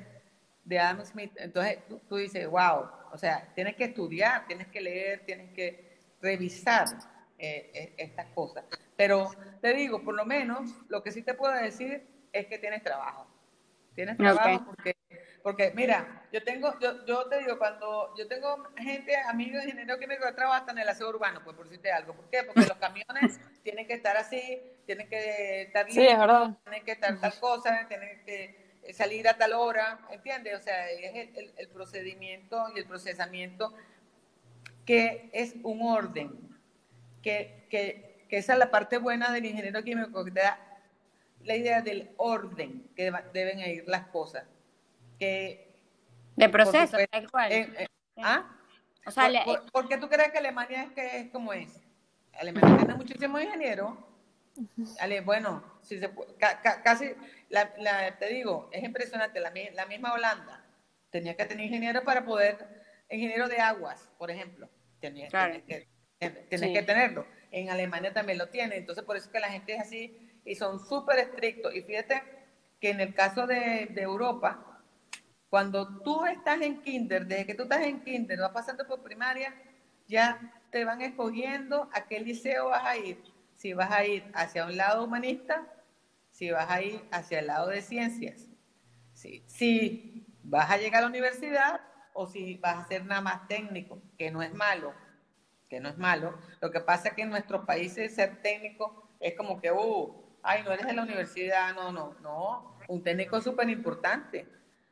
[0.65, 5.23] de Adam Smith, entonces tú, dices, wow, o sea, tienes que estudiar, tienes que leer,
[5.25, 6.87] tienes que revisar
[7.37, 8.65] eh, eh, estas cosas.
[8.97, 9.29] Pero
[9.61, 12.05] te digo, por lo menos, lo que sí te puedo decir
[12.39, 13.27] es que tienes trabajo.
[13.95, 14.95] Tienes trabajo porque,
[15.41, 20.05] porque, mira, yo tengo, yo, yo te digo, cuando yo tengo gente, amigos ingenieros que
[20.05, 22.13] me trabajan en el aseo urbano, pues por decirte algo.
[22.13, 22.43] ¿Por qué?
[22.43, 27.39] Porque los camiones tienen que estar así, tienen que estar sí, tienen que estar tal
[27.39, 30.59] cosa, tienen que salir a tal hora, ¿entiendes?
[30.59, 33.73] O sea, es el, el procedimiento y el procesamiento
[34.85, 36.31] que es un orden,
[37.21, 40.66] que, que, que esa es la parte buena del ingeniero químico, que te da
[41.43, 44.45] la idea del orden que deben ir las cosas.
[45.19, 45.67] Que,
[46.35, 47.51] de proceso, tal cual.
[47.51, 48.53] Eh, eh, ¿Ah?
[49.05, 49.29] O sea,
[49.71, 51.79] por, qué tú crees que Alemania es, que es como es?
[52.33, 53.93] Alemania tiene muchísimos ingenieros.
[55.23, 56.11] bueno, si se,
[56.83, 57.11] casi,
[57.49, 60.63] la, te digo, es impresionante, la, la misma Holanda
[61.09, 62.57] tenía que tener ingenieros para poder,
[63.09, 64.69] ingeniero de aguas, por ejemplo,
[64.99, 65.87] tenía, que,
[66.19, 67.25] que tenerlo.
[67.49, 70.55] En Alemania también lo tiene, entonces por eso es que la gente es así y
[70.55, 71.75] son súper estrictos.
[71.75, 72.23] Y fíjate
[72.79, 74.81] que en el caso de, Europa,
[75.49, 79.53] cuando tú estás en kinder, desde que tú estás en kinder, vas pasando por primaria,
[80.07, 80.39] ya
[80.71, 83.21] te van escogiendo a qué liceo vas a ir.
[83.55, 85.67] Si vas a ir hacia un lado humanista,
[86.31, 88.47] si vas a ir hacia el lado de ciencias.
[89.13, 91.81] Si, si vas a llegar a la universidad
[92.13, 94.93] o si vas a ser nada más técnico, que no es malo,
[95.67, 96.37] que no es malo.
[96.61, 100.63] Lo que pasa es que en nuestros países ser técnico es como que, uh, ay,
[100.63, 104.47] no eres de la universidad, no, no, no, un técnico súper importante,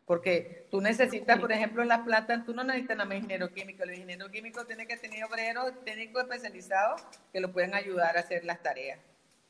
[0.05, 3.83] porque tú necesitas, por ejemplo, en las plantas, tú no necesitas nada más ingeniero químico,
[3.83, 8.45] el ingeniero químico tiene que tener obreros técnicos especializados que lo puedan ayudar a hacer
[8.45, 8.99] las tareas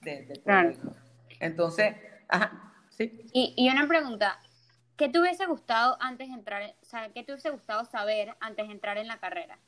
[0.01, 0.41] de,
[1.39, 1.95] Entonces,
[2.29, 3.25] ajá, sí.
[3.34, 4.39] Y, y una pregunta,
[4.95, 8.67] ¿qué te hubiese gustado antes de entrar, o sea, qué te hubiese gustado saber antes
[8.67, 9.60] de entrar en la carrera?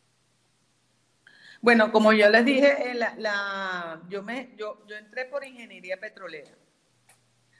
[1.62, 6.52] Bueno, como yo les dije, eh, la, yo, me, yo, yo entré por ingeniería petrolera.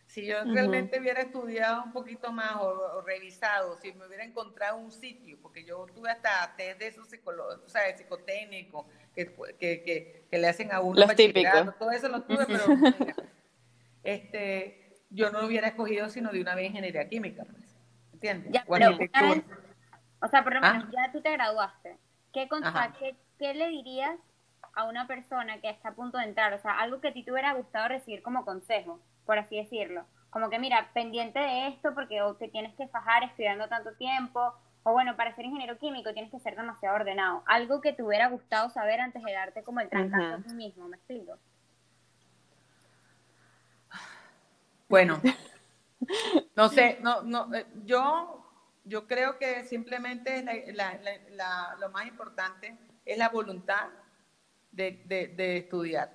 [0.08, 4.92] Si yo realmente hubiera estudiado un poquito más o, revisado, si me hubiera encontrado un
[4.92, 10.38] sitio, porque yo tuve hasta test de esos psicólogos, o sea, psicotécnico, que, que, que,
[10.38, 11.78] le hacen a uno los típicos.
[11.78, 12.64] todo eso lo tuve, pero
[14.04, 17.76] este, yo no lo hubiera escogido sino de una vez ingeniería química, pues,
[18.14, 18.52] ¿entiendes?
[18.54, 18.76] Ya, o,
[20.26, 20.92] o sea, por lo menos, ah.
[20.92, 21.98] ya tú te graduaste.
[22.34, 22.48] ¿Qué,
[23.00, 24.18] qué, ¿qué le dirías
[24.74, 26.54] a una persona que está a punto de entrar?
[26.54, 30.06] O sea, algo que a ti te hubiera gustado recibir como consejo, por así decirlo.
[30.30, 34.54] Como que, mira, pendiente de esto porque o te tienes que fajar estudiando tanto tiempo,
[34.84, 37.44] o bueno, para ser ingeniero químico tienes que ser demasiado ordenado.
[37.46, 40.88] Algo que te hubiera gustado saber antes de darte como el trancazo a ti mismo,
[40.88, 41.38] ¿me explico?
[44.90, 45.20] Bueno,
[46.56, 48.46] no sé, no, no, eh, yo,
[48.86, 50.46] yo creo que simplemente
[51.80, 53.88] lo más importante es la voluntad
[54.72, 56.12] de, estudiar.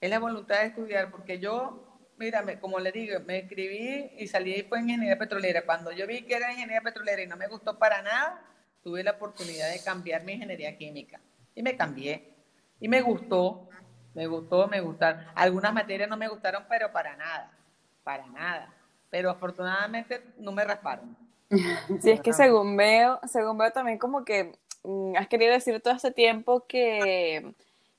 [0.00, 4.54] Es la voluntad de estudiar, porque yo, mírame, como le digo, me escribí y salí
[4.54, 5.66] y fue ingeniería petrolera.
[5.66, 8.40] Cuando yo vi que era ingeniería petrolera y no me gustó para nada,
[8.82, 11.20] tuve la oportunidad de cambiar mi ingeniería química.
[11.54, 12.32] Y me cambié.
[12.80, 13.68] Y me gustó,
[14.14, 15.24] me gustó, me gustaron.
[15.34, 17.50] Algunas materias no me gustaron, pero para nada,
[18.04, 18.72] para nada.
[19.10, 21.16] Pero afortunadamente no me rasparon.
[22.00, 24.58] Sí, es que según veo, según veo también como que
[25.16, 27.54] has querido decir todo este tiempo que,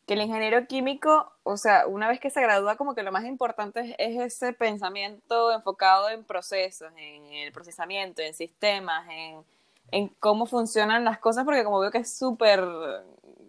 [0.08, 3.96] el ingeniero químico, o sea, una vez que se gradúa, como que lo más importante
[3.98, 9.44] es, ese pensamiento enfocado en procesos, en el procesamiento, en sistemas, en,
[9.92, 12.64] en cómo funcionan las cosas, porque como veo que es súper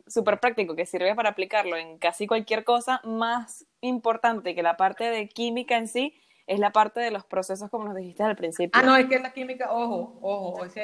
[0.07, 5.05] súper práctico, que sirve para aplicarlo en casi cualquier cosa, más importante que la parte
[5.05, 6.15] de química en sí,
[6.47, 8.71] es la parte de los procesos, como nos dijiste al principio.
[8.75, 10.75] Ah, no, es que la química, ojo, ojo, es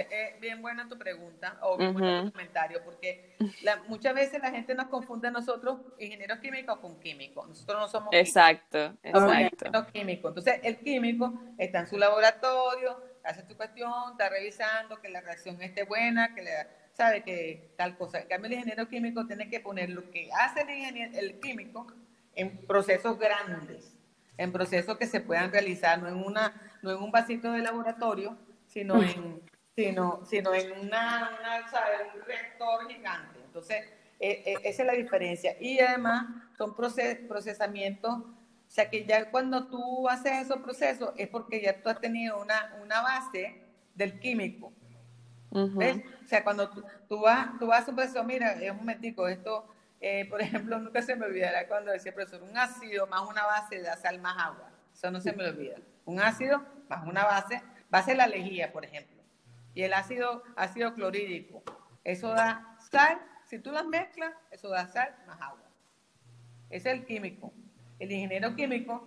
[0.41, 3.37] bien buena tu pregunta, o bien tu comentario, porque
[3.89, 7.47] muchas veces la gente nos confunde a nosotros, ingenieros químicos, con químicos.
[7.47, 9.33] Nosotros no somos Exacto, químicos.
[9.33, 9.87] exacto.
[9.93, 10.31] químicos.
[10.31, 15.61] Entonces, el químico está en su laboratorio, hace su cuestión, está revisando que la reacción
[15.61, 16.51] esté buena, que le
[16.95, 18.21] sabe que tal cosa.
[18.21, 21.87] En cambio, el ingeniero químico tiene que poner lo que hace el, ingeniero, el químico
[22.35, 24.00] en procesos grandes
[24.37, 28.37] en procesos que se puedan realizar, no en, una, no en un vasito de laboratorio,
[28.67, 29.43] sino en,
[29.77, 31.31] sino, sino en una,
[32.15, 33.41] un reactor gigante.
[33.45, 33.85] Entonces,
[34.19, 35.57] eh, eh, esa es la diferencia.
[35.61, 41.29] Y además son proces, procesamientos, o sea que ya cuando tú haces esos procesos es
[41.29, 43.63] porque ya tú has tenido una, una base
[43.95, 44.73] del químico.
[45.51, 46.03] ¿Ves?
[46.25, 49.27] O sea, cuando tú, tú, vas, tú vas a un proceso, mira, es un momentico,
[49.27, 49.67] esto
[50.01, 53.83] eh, por ejemplo, nunca se me olvidará cuando decía profesor, un ácido más una base
[53.83, 54.71] da sal más agua.
[54.95, 55.77] Eso no se me olvida.
[56.07, 59.23] Un ácido más una base, base la lejía, por ejemplo.
[59.75, 61.63] Y el ácido, ácido clorhídrico,
[62.03, 63.21] eso da sal.
[63.45, 65.69] Si tú las mezclas, eso da sal más agua.
[66.71, 67.53] Es el químico.
[67.99, 69.07] El ingeniero químico,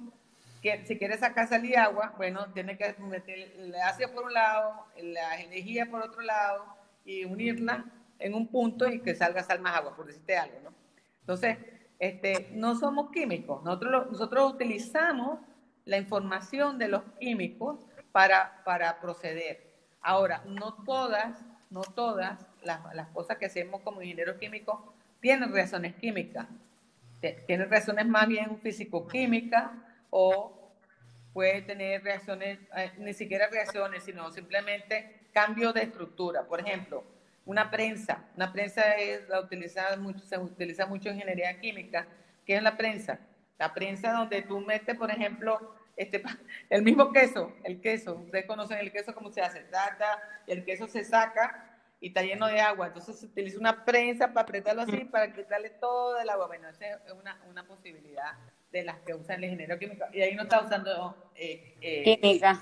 [0.62, 4.34] que si quiere sacar sal y agua, bueno, tiene que meter el ácido por un
[4.34, 7.86] lado, la lejía por otro lado y unirla
[8.20, 10.83] en un punto y que salga sal más agua, por decirte algo, ¿no?
[11.24, 11.58] Entonces,
[12.00, 15.40] este, no somos químicos, nosotros, nosotros utilizamos
[15.86, 17.80] la información de los químicos
[18.12, 19.72] para, para proceder.
[20.02, 24.80] Ahora, no todas, no todas las, cosas que hacemos como ingenieros químicos
[25.22, 26.48] tienen reacciones químicas.
[27.48, 29.72] Tienen reacciones más bien físico-químicas
[30.10, 30.74] o
[31.32, 36.44] puede tener reacciones, eh, ni siquiera reacciones, sino simplemente cambio de estructura.
[36.44, 37.06] Por ejemplo,
[37.46, 38.24] una prensa.
[38.36, 42.08] Una prensa es, la utiliza mucho, se utiliza mucho en ingeniería química.
[42.46, 43.20] ¿Qué es la prensa?
[43.60, 46.24] La prensa donde tú metes, por ejemplo, este,
[46.70, 48.16] el mismo queso, el queso.
[48.16, 49.66] Ustedes conocen el queso, cómo se hace.
[50.48, 52.88] y el queso se saca y está lleno de agua.
[52.88, 56.48] Entonces se utiliza una prensa para apretarlo así, para quitarle todo el agua.
[56.48, 58.34] Bueno, esa es una, una posibilidad
[58.72, 60.06] de las que usan el ingeniero químico.
[60.12, 62.60] Y ahí no está usando eh, eh, química.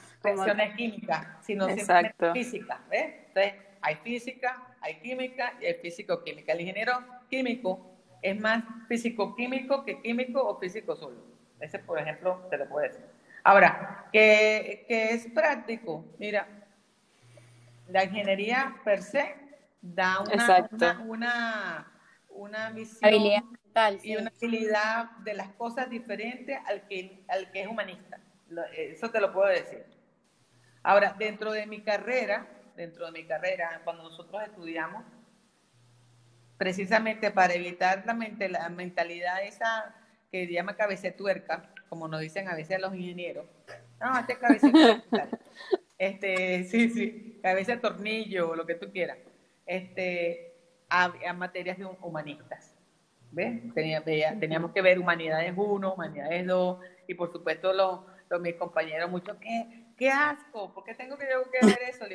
[0.75, 2.81] químicas, sino simplemente física.
[2.89, 3.13] ¿ves?
[3.27, 6.53] Entonces, hay física, hay química y hay físico-química.
[6.53, 6.93] El ingeniero
[7.29, 11.17] químico es más físico-químico que químico o físico solo.
[11.59, 13.05] Ese, por ejemplo, te lo puedo decir.
[13.43, 16.05] Ahora, ¿qué, es práctico?
[16.19, 16.47] Mira,
[17.87, 19.35] la ingeniería per se
[19.81, 20.69] da una,
[21.05, 21.91] una,
[22.29, 23.13] una, visión
[24.03, 28.19] y una habilidad de las cosas diferentes al que, al que es humanista.
[28.75, 29.85] Eso te lo puedo decir.
[30.83, 35.03] Ahora, dentro de mi carrera, dentro de mi carrera, cuando nosotros estudiamos,
[36.57, 38.13] precisamente para evitar la,
[38.49, 39.95] la mentalidad esa
[40.31, 43.45] que se llama cabeza tuerca, como nos dicen a veces los ingenieros.
[43.99, 44.67] No, este cabeza.
[45.97, 49.19] Este, sí, sí, cabeza de tornillo, lo que tú quieras.
[49.67, 50.51] Este,
[50.89, 52.75] a, materias de humanistas.
[53.29, 53.61] ¿Ves?
[53.75, 57.99] teníamos que ver humanidades 1, humanidades 2, y por supuesto los,
[58.31, 62.05] los mis compañeros, mucho, ¿qué, qué asco, ¿por qué tengo que, que ver eso?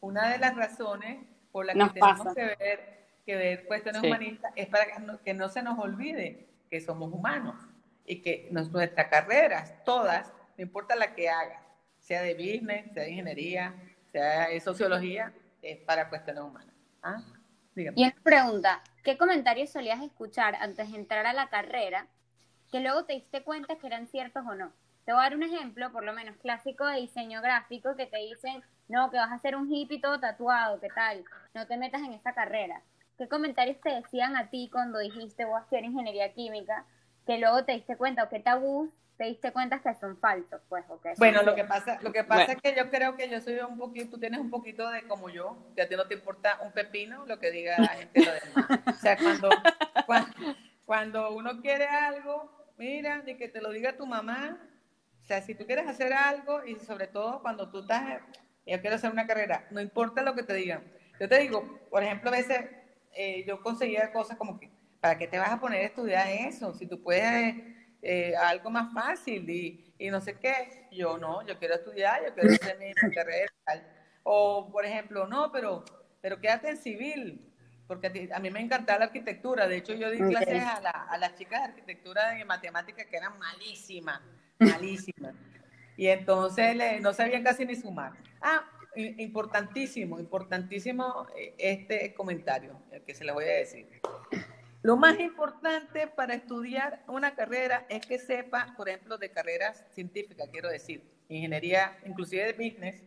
[0.00, 4.66] una de las razones por las que tenemos que ver, que ver cuestiones humanistas es
[4.66, 4.86] para
[5.22, 7.54] que no, se nos olvide que somos humanos
[8.04, 11.62] y que nuestras carreras, todas, no importa la que haga,
[12.00, 13.76] sea de business, sea de ingeniería,
[14.10, 16.74] sea de sociología, es para cuestiones humanas.
[17.00, 17.22] ¿Ah?
[17.76, 22.08] Y una pregunta, ¿qué comentarios solías escuchar antes de entrar a la carrera
[22.72, 24.72] que luego te diste cuenta que eran ciertos o no?
[25.10, 28.18] Te voy a dar un ejemplo, por lo menos clásico de diseño gráfico, que te
[28.18, 31.24] dicen, no, que vas a ser un hippie todo tatuado, ¿qué tal?
[31.52, 32.80] No te metas en esta carrera.
[33.18, 36.84] ¿Qué comentarios te decían a ti cuando dijiste voy a hacer ingeniería química,
[37.26, 40.84] que luego te diste cuenta, o qué tabú te diste cuenta que son falsos, pues,
[41.18, 43.78] Bueno, lo que pasa, lo que pasa es que yo creo que yo soy un
[43.78, 46.70] poquito, tú tienes un poquito de como yo, que a ti no te importa un
[46.70, 48.80] pepino lo que diga la gente lo demás.
[48.86, 49.50] O sea, cuando,
[50.06, 50.36] cuando,
[50.86, 54.69] cuando uno quiere algo, mira, ni que te lo diga tu mamá, o
[55.30, 58.20] sea, si tú quieres hacer algo y sobre todo cuando tú estás
[58.66, 60.84] yo quiero hacer una carrera, no importa lo que te digan.
[61.18, 62.66] Yo te digo, por ejemplo, a veces
[63.14, 64.70] eh, yo conseguía cosas como que,
[65.00, 66.72] ¿para qué te vas a poner a estudiar eso?
[66.74, 67.56] Si tú puedes
[68.02, 70.88] eh, algo más fácil y, y, no sé qué.
[70.92, 73.52] Yo no, yo quiero estudiar, yo quiero hacer mi carrera.
[73.64, 73.86] Tal.
[74.22, 75.84] O, por ejemplo, no, pero,
[76.20, 77.52] pero quédate en civil,
[77.86, 79.66] porque a, mí me encantaba la arquitectura.
[79.66, 83.16] De hecho, yo di clases a, la, a las chicas de arquitectura y matemáticas que
[83.16, 84.20] eran malísimas,
[84.60, 85.34] malísimas.
[85.96, 88.12] Y entonces no sabían casi ni sumar.
[88.40, 88.64] Ah,
[88.96, 93.86] importantísimo, importantísimo eh, este comentario, el que se le voy a decir.
[94.82, 100.48] Lo más importante para estudiar una carrera es que sepa, por ejemplo, de carreras científicas,
[100.50, 103.02] quiero decir, ingeniería, inclusive de business,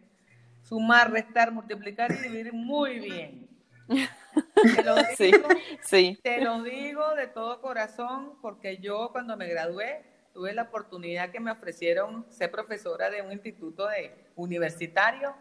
[0.62, 3.50] sumar, restar, multiplicar y dividir muy bien.
[3.88, 5.48] Te lo, digo,
[5.84, 11.30] sí, te lo digo de todo corazón porque yo cuando me gradué tuve la oportunidad
[11.30, 13.88] que me ofrecieron ser profesora de un instituto
[14.36, 15.36] universitario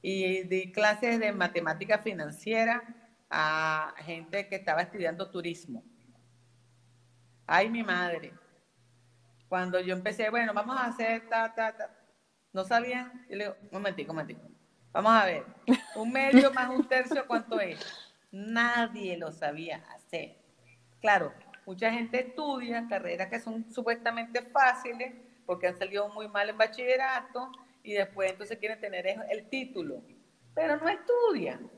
[0.00, 2.82] y di clases de matemática financiera
[3.30, 5.84] a gente que estaba estudiando turismo.
[7.46, 8.32] Ay, mi madre.
[9.48, 11.90] Cuando yo empecé, bueno, vamos a hacer ta, ta, ta.
[12.52, 13.26] No sabían.
[13.28, 14.48] Yo le digo, un momentico, un momentico.
[14.92, 15.44] Vamos a ver.
[15.96, 17.78] Un medio más un tercio, ¿cuánto es?
[18.30, 20.36] Nadie lo sabía hacer.
[21.00, 21.34] Claro,
[21.66, 25.14] mucha gente estudia carreras que son supuestamente fáciles
[25.46, 27.50] porque han salido muy mal en bachillerato
[27.82, 30.02] y después entonces quieren tener el título,
[30.54, 31.70] pero no estudian.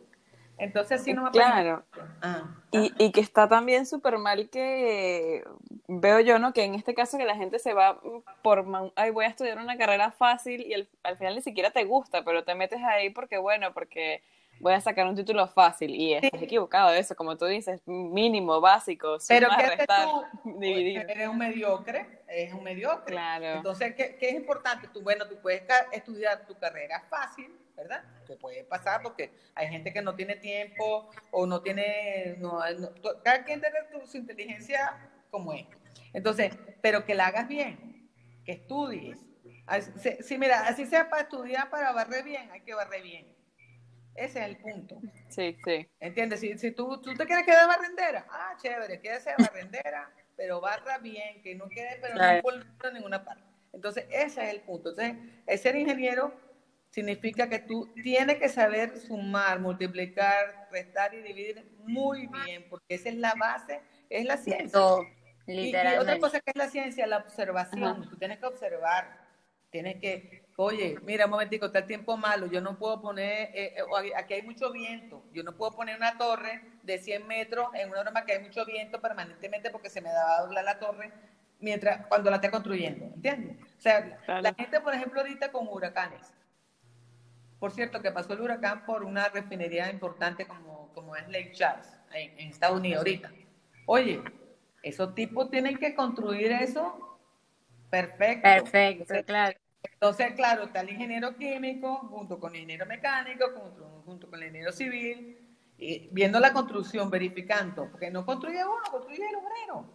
[0.58, 1.84] Entonces sí no me Claro.
[2.22, 5.44] Ah, y, y, que está también súper mal que
[5.86, 6.54] veo yo, ¿no?
[6.54, 8.00] Que en este caso que la gente se va
[8.42, 8.64] por,
[8.96, 12.44] ay, voy a estudiar una carrera fácil y al final ni siquiera te gusta, pero
[12.44, 14.22] te metes ahí porque, bueno, porque
[14.60, 18.60] voy a sacar un título fácil y estás equivocado de eso, como tú dices, mínimo,
[18.60, 20.24] básico, Pero ¿qué restar, tú?
[20.58, 21.06] dividir.
[21.08, 23.12] Eres un mediocre, es un mediocre.
[23.12, 23.46] Claro.
[23.46, 24.88] Entonces, ¿qué, ¿qué, es importante?
[24.88, 28.02] Tú, bueno, tú puedes estudiar tu carrera fácil, ¿verdad?
[28.26, 32.60] Que puede pasar porque hay gente que no tiene tiempo o no tiene, no,
[33.22, 33.76] cada quien tiene
[34.06, 34.96] su inteligencia
[35.30, 35.66] como es.
[36.12, 38.10] Entonces, pero que la hagas bien,
[38.44, 39.18] que estudies.
[40.20, 43.35] Si, mira, así sea para estudiar, para barrer bien, hay que barrer bien.
[44.16, 45.00] Ese es el punto.
[45.28, 45.86] Sí, sí.
[46.00, 46.40] ¿Entiendes?
[46.40, 51.42] Si, si tú, tú te quieres quedar barrendera, ah, chévere, quédese barrendera, pero barra bien,
[51.42, 53.44] que no quede, pero no por ninguna parte.
[53.72, 54.90] Entonces, ese es el punto.
[54.90, 56.32] Entonces, el ser ingeniero
[56.90, 63.10] significa que tú tienes que saber sumar, multiplicar, restar y dividir muy bien, porque esa
[63.10, 64.80] es la base, es la ciencia.
[65.46, 68.08] Y, otra cosa que es la ciencia, la observación.
[68.08, 69.26] Tú tienes que observar,
[69.70, 73.74] tienes que, oye, mira un momentico, está el tiempo malo, yo no puedo poner, eh,
[73.76, 77.90] eh, aquí hay mucho viento, yo no puedo poner una torre de 100 metros en
[77.90, 81.12] una norma que hay mucho viento permanentemente porque se me va a doblar la torre
[81.60, 83.56] mientras cuando la esté construyendo, ¿entiendes?
[83.78, 86.32] O sea, la gente, por ejemplo, ahorita con huracanes,
[87.58, 91.88] por cierto, que pasó el huracán por una refinería importante como, como es Lake Charles,
[92.12, 93.32] en, en Estados Unidos ahorita.
[93.86, 94.22] Oye,
[94.82, 97.18] esos tipos tienen que construir eso
[97.90, 98.42] perfecto.
[98.42, 99.58] Perfecto, claro.
[99.82, 103.46] Entonces, claro, está el ingeniero químico junto con el ingeniero mecánico,
[104.04, 105.38] junto, con el ingeniero civil,
[105.78, 109.90] y viendo la construcción, verificando, porque no construye uno, construye el obrero.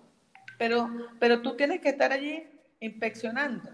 [0.58, 2.48] Pero, pero tú tienes que estar allí
[2.80, 3.70] inspeccionando.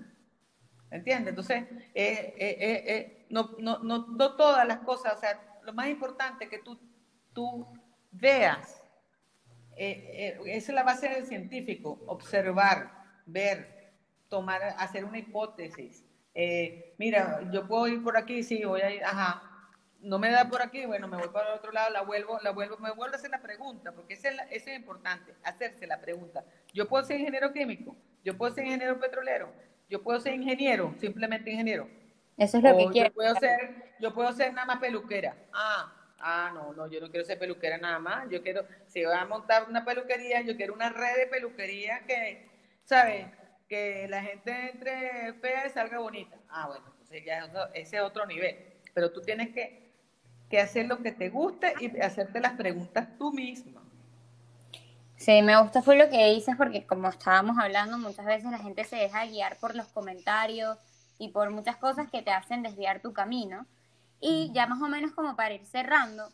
[0.90, 1.30] ¿Entiendes?
[1.30, 5.90] Entonces, eh, eh, eh, no, no, no, no, todas las cosas, o sea, lo más
[5.90, 6.80] importante es que tú,
[7.34, 7.68] tú
[8.12, 8.82] veas,
[9.76, 12.92] esa es la base del científico, observar,
[13.26, 13.77] ver,
[14.30, 16.04] tomar, hacer una hipótesis.
[16.98, 19.44] mira, yo puedo ir por aquí, sí, voy a ir, ajá,
[20.02, 22.52] no me da por aquí, bueno, me voy para el otro lado, la vuelvo, la
[22.52, 26.46] vuelvo, me vuelvo a hacer la pregunta, porque eso es, es importante, hacerse la pregunta.
[26.74, 29.52] Yo puedo ser ingeniero químico, yo puedo ser ingeniero petrolero,
[29.90, 31.88] yo puedo ser ingeniero, simplemente ingeniero.
[32.38, 33.10] Eso es lo que quiero.
[33.10, 35.36] Yo puedo, ser, yo puedo ser nada más peluquera.
[35.54, 38.30] Ah, ah, no, no, yo no quiero ser peluquera nada más.
[38.30, 42.48] Yo quiero, si voy a montar una peluquería, yo quiero una red de peluquería que,
[42.84, 43.26] ¿sabes?
[43.68, 46.38] Que la gente entre fea y salga bonita.
[46.50, 48.56] Ah, bueno, entonces ya ese es otro nivel.
[48.94, 49.92] Pero tú tienes que,
[50.50, 53.82] que hacer lo que te guste y hacerte las preguntas tú misma.
[55.18, 58.84] Sí, me gusta fue lo que dices porque como estábamos hablando, muchas veces la gente
[58.84, 60.78] se deja guiar por los comentarios
[61.18, 63.66] y por muchas cosas que te hacen desviar tu camino.
[64.20, 66.30] Y ya más o menos como para ir cerrando,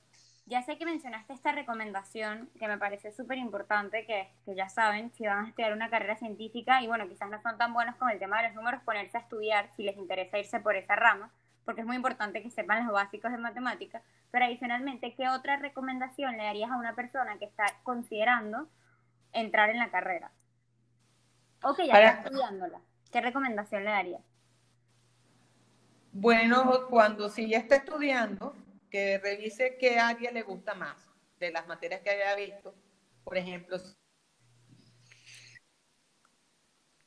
[0.45, 5.11] ya sé que mencionaste esta recomendación que me parece súper importante, que, que ya saben,
[5.11, 8.09] si van a estudiar una carrera científica y bueno, quizás no son tan buenos con
[8.09, 11.31] el tema de los números, ponerse a estudiar si les interesa irse por esa rama,
[11.63, 16.37] porque es muy importante que sepan los básicos de matemáticas, pero adicionalmente, ¿qué otra recomendación
[16.37, 18.67] le darías a una persona que está considerando
[19.31, 20.31] entrar en la carrera?
[21.63, 22.81] O que ya está estudiándola.
[23.11, 24.21] ¿Qué recomendación le darías?
[26.11, 28.55] Bueno, cuando si ya está estudiando,
[28.93, 30.95] que revise qué área le gusta más
[31.39, 32.75] de las materias que haya visto.
[33.23, 33.75] Por ejemplo,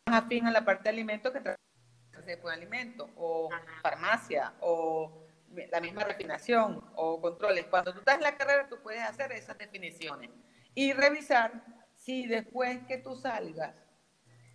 [0.07, 3.49] más afín a la parte de alimentos que de alimentos, o
[3.83, 5.29] farmacia, o
[5.71, 7.67] la misma refinación, o controles.
[7.67, 10.31] Cuando tú estás en la carrera, tú puedes hacer esas definiciones
[10.75, 11.53] y revisar
[11.95, 13.77] si después que tú salgas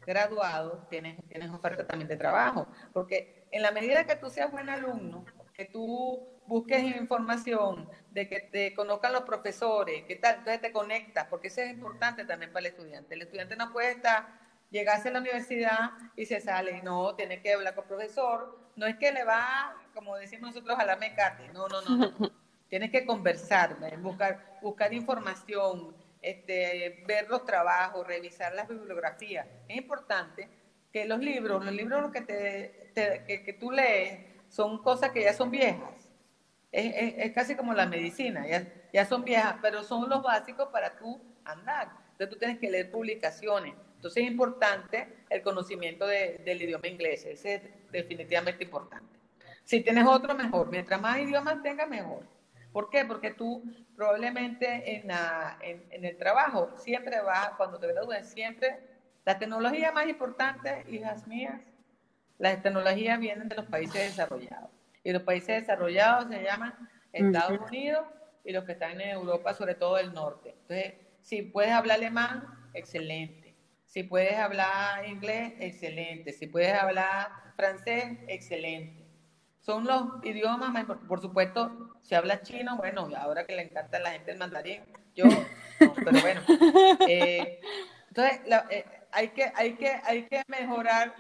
[0.06, 2.68] graduado, tienes, tienes oferta también de trabajo.
[2.92, 5.24] Porque en la medida que tú seas buen alumno,
[5.54, 11.28] que tú busques información, de que te conozcan los profesores, qué tal, entonces te conectas,
[11.30, 13.16] porque eso es importante también para el estudiante.
[13.16, 14.28] El estudiante no puede estar,
[14.70, 18.86] llegarse a la universidad y se sale, no, tiene que hablar con el profesor, no
[18.86, 22.32] es que le va, como decimos nosotros, a la mecate, no, no, no, no.
[22.70, 29.48] tienes que conversar, buscar, buscar información, este, ver los trabajos, revisar las bibliografías.
[29.70, 30.50] Es importante
[30.92, 35.32] que los libros, los libros que, te, que, que tú lees, son cosas que ya
[35.32, 36.01] son viejas
[36.72, 41.22] es, casi como la medicina, ya, ya son viejas, pero son los básicos para tú
[41.44, 41.90] andar.
[42.12, 43.74] Entonces tú tienes que leer publicaciones.
[43.96, 47.62] Entonces es importante el conocimiento del idioma inglés, ese es
[47.92, 49.20] definitivamente importante.
[49.64, 50.70] Si tienes otro, mejor.
[50.70, 52.24] Mientras más idiomas tengas, mejor.
[52.72, 53.06] ¿Por qué?
[53.06, 53.64] Porque tú
[53.96, 58.80] probablemente en, la, en, el trabajo siempre vas, cuando te gradúes, siempre,
[59.26, 61.62] la tecnología más importante, hijas mías,
[62.40, 64.72] las tecnologías vienen de los países desarrollados.
[65.04, 66.74] Y los países desarrollados se llaman
[67.12, 68.06] Estados Unidos
[68.44, 70.56] y los que están en Europa, sobre todo el norte.
[70.62, 72.44] Entonces, si puedes hablar alemán,
[72.74, 73.56] excelente.
[73.86, 76.32] Si puedes hablar inglés, excelente.
[76.34, 79.06] Si puedes hablar francés, excelente.
[79.60, 84.12] Son los idiomas, por supuesto, si hablas chino, bueno, ahora que le encanta a la
[84.12, 84.82] gente el mandarín,
[85.16, 85.26] yo,
[85.78, 86.42] pero bueno.
[87.08, 87.60] Eh,
[88.08, 91.14] entonces, eh, hay, que, hay, que, hay que mejorar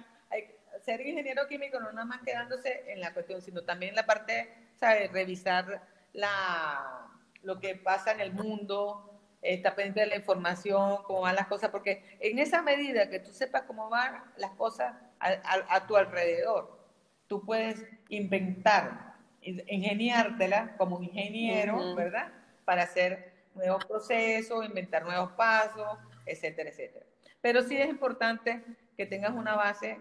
[0.83, 5.11] ser ingeniero químico no nada más quedándose en la cuestión, sino también la parte, ¿sabes?
[5.11, 5.81] Revisar
[6.13, 7.07] la,
[7.43, 9.11] lo que pasa en el mundo,
[9.41, 13.31] estar pendiente de la información, cómo van las cosas, porque en esa medida que tú
[13.31, 16.79] sepas cómo van las cosas a, tu alrededor,
[17.27, 22.31] tú puedes inventar, ingeniártela como ingeniero, ¿verdad?
[22.65, 27.05] Para hacer nuevos procesos, inventar nuevos pasos, etcétera, etcétera.
[27.41, 28.63] Pero sí es importante
[28.95, 29.99] que tengas una base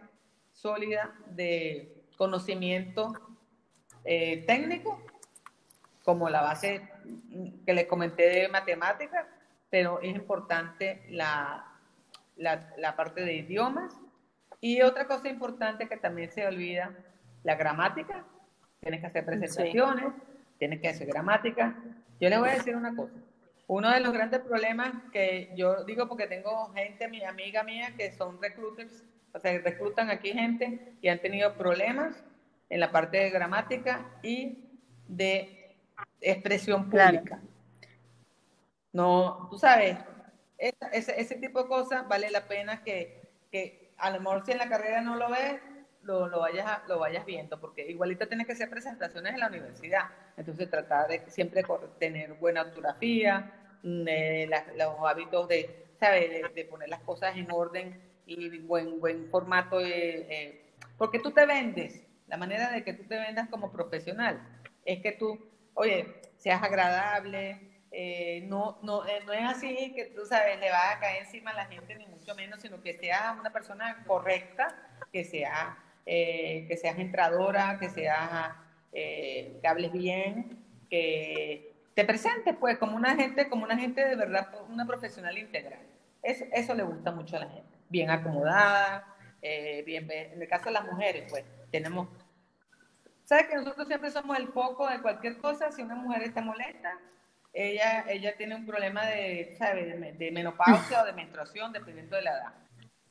[0.53, 3.12] sólida de conocimiento
[4.05, 5.03] eh, técnico,
[6.05, 6.88] como la base
[7.64, 9.26] que le comenté de matemáticas,
[9.70, 11.66] pero es importante la,
[12.36, 13.98] la, parte de idiomas.
[14.61, 16.94] Y otra cosa importante que también se olvida,
[17.44, 18.24] la gramática.
[18.80, 20.12] Tienes que hacer presentaciones,
[20.59, 21.76] tienes que hacer gramática.
[22.20, 23.14] Yo les voy a decir una cosa.
[23.66, 28.12] Uno de los grandes problemas que yo digo porque tengo gente, mi amiga mía, que
[28.12, 32.24] son recruiters o sea, reclutan aquí gente y han tenido problemas
[32.68, 34.58] en la parte de gramática y
[35.08, 35.76] de
[36.20, 37.40] expresión pública.
[38.92, 39.96] No, tú sabes,
[40.58, 44.58] ese, ese, tipo de cosas vale la pena que, que a lo mejor si en
[44.58, 45.60] la carrera no lo ves,
[46.02, 50.04] lo, lo, vayas, lo vayas viendo, porque igualito tienes que hacer presentaciones en la universidad.
[50.36, 51.62] Entonces, tratar de siempre
[51.98, 53.52] tener buena ortografía,
[53.82, 56.54] mm, eh, los hábitos de, ¿sabes?
[56.54, 60.62] de, poner las cosas en orden y buen, buen formato, eh,
[60.96, 64.40] porque tú te vendes, la manera de que tú te vendas como profesional
[64.84, 65.38] es que tú,
[65.74, 67.60] oye, seas agradable,
[67.90, 71.50] eh, no, no, eh, no es así que tú sabes, le vas a caer encima
[71.50, 74.76] a la gente, ni mucho menos, sino que seas una persona correcta,
[75.12, 75.76] que, sea,
[76.06, 78.52] que seas entradora, que seas,
[78.92, 80.56] que hables bien,
[80.88, 85.82] que te presentes pues como una gente, como una gente de verdad, una profesional integral.
[86.22, 89.05] Eso, eso le gusta mucho a la gente bien acomodada,
[89.43, 92.09] eh, bien, en el caso de las mujeres, pues tenemos,
[93.24, 95.70] ¿sabes que nosotros siempre somos el foco de cualquier cosa?
[95.72, 96.99] Si una mujer está molesta,
[97.53, 100.18] ella, ella tiene un problema de, ¿sabes?
[100.18, 102.55] De, menopausia o de menstruación, dependiendo de la edad.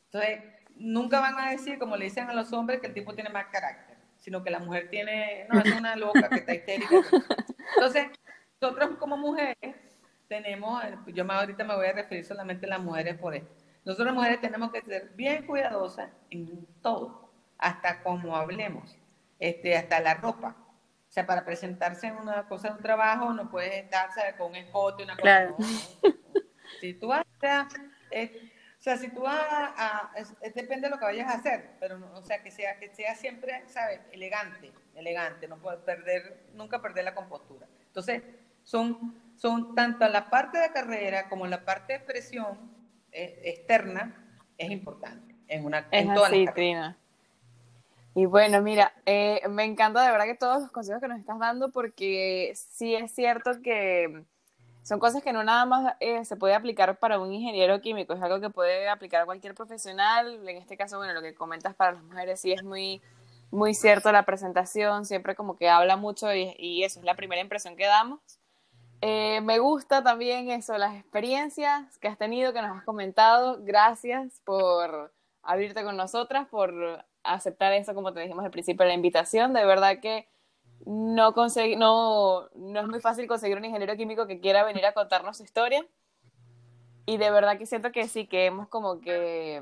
[0.06, 0.40] Entonces,
[0.76, 3.48] nunca van a decir, como le dicen a los hombres, que el tipo tiene más
[3.48, 6.96] carácter, sino que la mujer tiene, no, es una loca que está histérica.
[7.76, 8.08] Entonces,
[8.62, 9.76] nosotros como mujeres
[10.30, 13.59] tenemos, yo ahorita me voy a referir solamente a las mujeres por esto
[13.90, 18.96] nosotros mujeres tenemos que ser bien cuidadosas en todo, hasta como hablemos,
[19.40, 20.56] este, hasta la ropa.
[20.60, 24.58] O sea, para presentarse en una cosa de un trabajo no puedes estar con un
[24.58, 25.56] escote, una cosa.
[26.80, 27.68] Si tú vas a,
[28.12, 30.12] eh, o sea, si tú vas a,
[30.54, 33.64] depende de lo que vayas a hacer, pero o sea, que sea que sea siempre,
[33.70, 34.02] ¿sabes?
[34.12, 37.68] Elegante, elegante, no puedes perder, nunca perder la compostura.
[37.88, 38.22] Entonces,
[38.62, 42.79] son, son tanto la parte de carrera como la parte de expresión
[43.12, 46.98] externa es importante en una en así, Trina.
[48.16, 51.40] Y bueno, mira, eh, me encanta de verdad que todos los consejos que nos estás
[51.40, 54.24] dando porque sí es cierto que
[54.84, 58.22] son cosas que no nada más eh, se puede aplicar para un ingeniero químico, es
[58.22, 60.48] algo que puede aplicar cualquier profesional.
[60.48, 63.02] En este caso, bueno, lo que comentas para las mujeres sí es muy,
[63.52, 67.42] muy cierto la presentación, siempre como que habla mucho y, y eso es la primera
[67.42, 68.20] impresión que damos.
[69.02, 73.58] Eh, me gusta también eso, las experiencias que has tenido, que nos has comentado.
[73.62, 79.54] Gracias por abrirte con nosotras, por aceptar eso, como te dijimos al principio la invitación.
[79.54, 80.28] De verdad que
[80.86, 84.94] no, consegui- no, no es muy fácil conseguir un ingeniero químico que quiera venir a
[84.94, 85.86] contarnos su historia.
[87.06, 89.62] Y de verdad que siento que sí, que hemos como que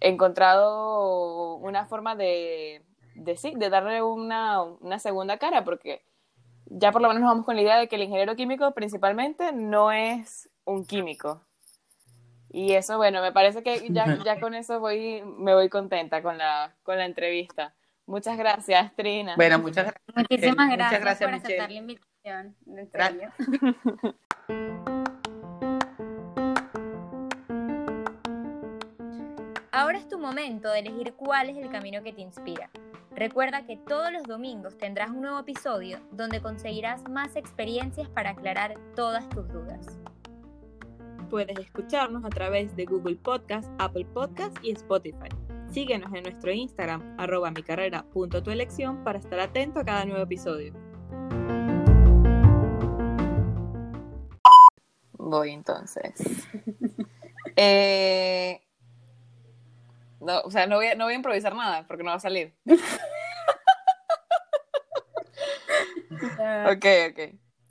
[0.00, 6.04] encontrado una forma de, de darle una, una segunda cara, porque
[6.66, 9.52] ya por lo menos nos vamos con la idea de que el ingeniero químico principalmente
[9.52, 11.42] no es un químico.
[12.50, 16.38] Y eso, bueno, me parece que ya, ya con eso voy, me voy contenta con
[16.38, 17.74] la, con la entrevista.
[18.06, 19.34] Muchas gracias, Trina.
[19.36, 20.04] Bueno, muchas gracias.
[20.16, 22.56] Muchísimas Muchas gracias, gracias, por aceptar la invitación.
[22.66, 23.32] en Gra- serio.
[29.72, 32.70] Ahora es tu momento de elegir cuál es el camino que te inspira.
[33.16, 38.74] Recuerda que todos los domingos tendrás un nuevo episodio donde conseguirás más experiencias para aclarar
[38.94, 39.98] todas tus dudas.
[41.30, 45.30] Puedes escucharnos a través de Google Podcast, Apple Podcast y Spotify.
[45.72, 50.04] Síguenos en nuestro Instagram, arroba mi carrera punto tu elección, para estar atento a cada
[50.04, 50.74] nuevo episodio.
[55.14, 56.12] Voy entonces.
[57.58, 58.65] Eh,
[60.26, 62.20] no, o sea, no voy, a, no voy a improvisar nada porque no va a
[62.20, 62.54] salir.
[66.70, 67.45] Ok, ok.